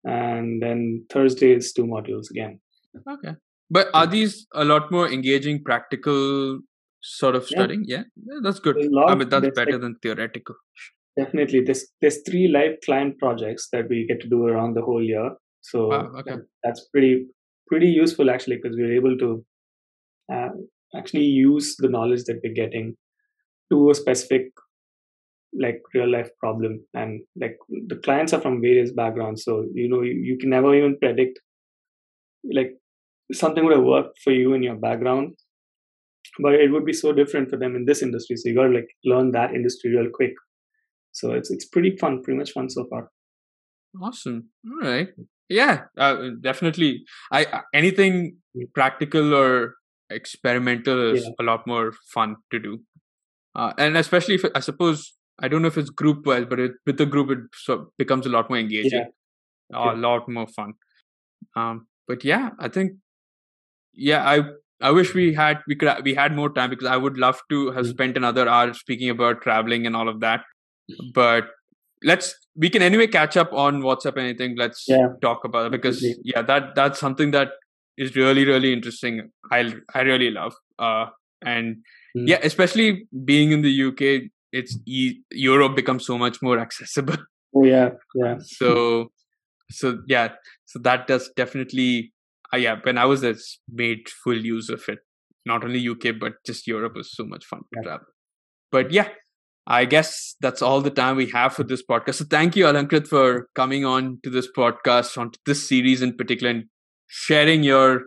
[0.04, 2.60] And then Thursday is two modules again.
[3.08, 3.34] Okay.
[3.70, 6.60] But are these a lot more engaging, practical
[7.02, 7.56] sort of Yeah.
[7.58, 7.84] studying?
[7.86, 8.02] Yeah,
[8.42, 8.76] that's good.
[8.76, 10.54] There's a lot I mean, that's better like- than theoretical.
[11.18, 11.62] Definitely.
[11.64, 15.30] There's there's three live client projects that we get to do around the whole year.
[15.62, 16.36] So Wow, okay.
[16.62, 17.26] that's pretty
[17.68, 19.44] pretty useful actually because we're able to
[20.32, 20.48] uh,
[20.96, 22.96] actually use the knowledge that we're getting
[23.70, 24.50] to a specific
[25.58, 27.56] like real life problem and like
[27.88, 31.40] the clients are from various backgrounds so you know you, you can never even predict
[32.52, 32.70] like
[33.32, 35.34] something would have worked for you in your background
[36.38, 38.74] but it would be so different for them in this industry so you got to
[38.74, 40.32] like learn that industry real quick
[41.12, 43.11] so it's it's pretty fun pretty much fun so far
[44.00, 44.48] Awesome.
[44.66, 45.08] All right.
[45.48, 47.04] Yeah, uh, definitely.
[47.32, 48.36] I uh, anything
[48.72, 49.74] practical or
[50.11, 51.30] experimental is Yeah.
[51.40, 52.78] a lot more fun to do,
[53.56, 56.72] uh, and especially if I suppose I don't know if it's group wise, but it,
[56.86, 59.06] with the group it so becomes a lot more engaging,
[59.70, 59.94] Yeah.
[59.94, 60.74] a lot more fun.
[61.56, 62.92] Um, but yeah, I think
[63.92, 64.42] yeah, I
[64.80, 67.70] I wish we had we could we had more time because I would love to
[67.72, 67.90] have Mm.
[67.90, 70.44] spent another hour speaking about traveling and all of that,
[71.14, 71.45] but
[72.03, 74.57] let's we can anyway catch up on WhatsApp and anything.
[74.57, 76.22] Let's Yeah, talk about it because definitely.
[76.34, 77.49] yeah, that that's something that
[77.99, 79.30] is really really interesting.
[79.51, 80.55] I I really love.
[80.78, 81.07] Uh,
[81.43, 81.76] and
[82.16, 82.26] Mm.
[82.26, 87.16] yeah, especially being in the UK, it's e- Europe becomes so much more accessible.
[87.55, 89.12] oh yeah yeah so
[89.70, 90.30] so yeah,
[90.64, 92.12] so that does definitely.
[92.53, 93.36] Uh, yeah, when I was there,
[93.68, 94.99] made full use of it.
[95.47, 97.82] Not only UK, but just Europe was so much fun to Yeah.
[97.82, 98.07] travel.
[98.72, 99.09] But yeah,
[99.70, 102.16] I guess that's all the time we have for this podcast.
[102.16, 106.50] So thank you, Alankrith, for coming on to this podcast, on this series in particular,
[106.50, 106.64] and
[107.06, 108.06] sharing your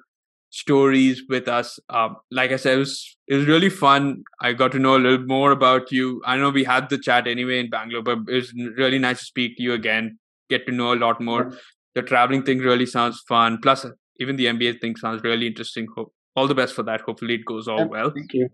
[0.49, 1.79] stories with us.
[1.89, 4.23] Um, like I said, it was it was really fun.
[4.41, 6.21] I got to know a little more about you.
[6.25, 9.25] I know we had the chat anyway in Bangalore, but it was really nice to
[9.25, 10.19] speak to you again.
[10.49, 11.53] Get to know a lot more.
[11.95, 13.59] The traveling thing really sounds fun.
[13.61, 13.85] Plus,
[14.19, 15.87] even the MBA thing sounds really interesting.
[15.95, 17.01] Hope all the best for that.
[17.01, 18.11] Hopefully, it goes all Yeah, well.
[18.13, 18.49] thank you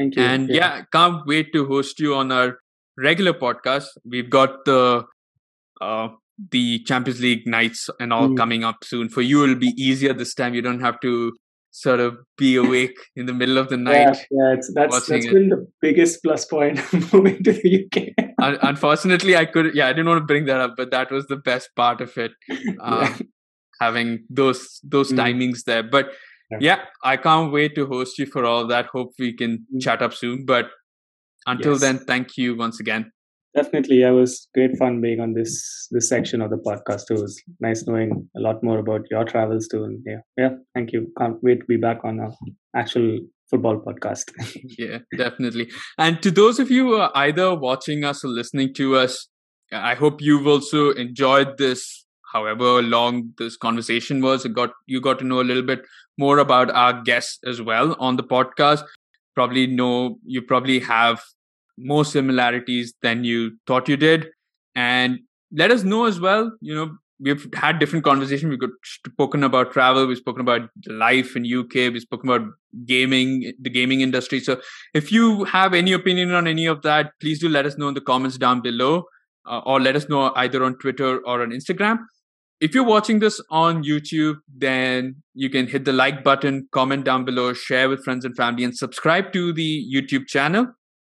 [0.00, 2.58] thank you And yeah, can't wait to host you on our
[3.08, 3.86] regular podcast.
[4.16, 5.04] We've got the
[5.80, 6.08] uh,
[6.56, 8.36] the Champions League nights and all Mm.
[8.42, 9.08] coming up soon.
[9.14, 10.54] For you, it'll be easier this time.
[10.58, 11.12] You don't have to
[11.78, 14.16] sort of be awake in the middle of the night.
[14.36, 15.32] yeah it's, that's that's it.
[15.34, 16.80] been the biggest plus point
[17.12, 18.00] moving to the uk
[18.70, 19.74] Unfortunately, I could.
[19.74, 22.16] Yeah, I didn't want to bring that up, but that was the best part of
[22.26, 22.32] it.
[22.80, 23.18] Um, yeah.
[23.80, 24.08] having
[24.40, 25.18] those those Mm.
[25.22, 25.82] timings there.
[25.96, 26.10] But
[26.58, 26.84] Yeah.
[27.04, 28.86] I can't wait to host you for all that.
[28.86, 29.80] Hope we can Mm.
[29.80, 30.44] chat up soon.
[30.44, 30.70] But
[31.46, 31.80] until Yes.
[31.80, 33.12] then, thank you once again.
[33.54, 37.10] Definitely, yeah, it was great fun being on this this section of the podcast.
[37.10, 39.82] It was nice knowing a lot more about your travels too.
[39.84, 41.12] And yeah, yeah, thank you.
[41.18, 42.32] Can't wait to be back on our
[42.76, 43.18] actual
[43.50, 44.30] football podcast.
[44.78, 45.68] yeah, definitely.
[45.98, 49.26] And to those of you who are either watching us or listening to us,
[49.72, 51.99] I hope you've also enjoyed this.
[52.32, 55.84] However long this conversation was, it got you got to know a little bit
[56.18, 58.84] more about our guests as well on the podcast.
[59.34, 61.22] Probably know you probably have
[61.78, 64.28] more similarities than you thought you did.
[64.74, 65.20] And
[65.52, 66.52] let us know as well.
[66.60, 68.50] You know, we've had different conversations.
[68.50, 70.06] We've spoken about travel.
[70.06, 71.92] We've spoken about life in UK.
[71.92, 72.48] We've spoken about
[72.86, 74.40] gaming, the gaming industry.
[74.40, 74.60] So
[74.94, 77.94] if you have any opinion on any of that, please do let us know in
[77.94, 79.04] the comments down below,
[79.46, 81.98] uh, or let us know either on Twitter or on Instagram.
[82.60, 87.24] If you're watching this on YouTube, then you can hit the like button, comment down
[87.24, 90.66] below, share with friends and family, and subscribe to the YouTube channel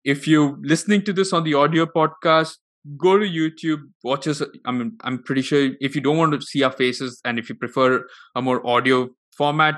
[0.03, 2.57] if you're listening to this on the audio podcast,
[2.97, 4.41] go to YouTube, watch us.
[4.65, 7.49] I mean, I'm pretty sure if you don't want to see our faces and if
[7.49, 9.75] you prefer a more audio format,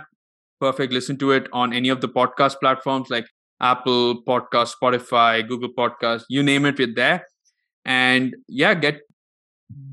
[0.59, 0.93] perfect.
[0.93, 3.26] Listen to it on any of the podcast platforms like
[3.59, 7.26] Apple Podcast, Spotify, Google Podcast, you name it, we're there.
[7.86, 9.01] And yeah, get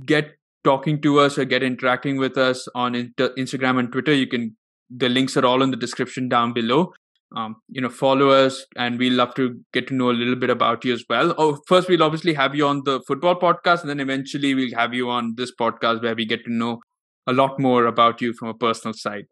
[0.04, 0.32] get
[0.64, 4.12] talking to us or get interacting with us on Instagram and Twitter.
[4.12, 4.56] You can
[4.90, 6.92] the links are all in the description down below.
[7.36, 10.50] Um, you know follow us and we'd love to get to know a little bit
[10.50, 11.32] about you as well.
[11.38, 14.94] Oh first we'll obviously have you on the football podcast and then eventually we'll have
[14.94, 16.80] you on this podcast where we get to know
[17.28, 19.26] a lot more about you from a personal side.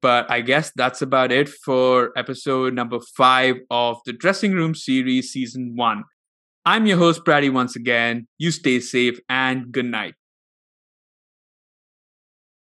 [0.00, 5.30] But i guess that's about it for episode number five of the dressing room series
[5.30, 6.04] season one.
[6.64, 8.28] I'm your host Praddy once again.
[8.38, 10.14] You stay safe and good night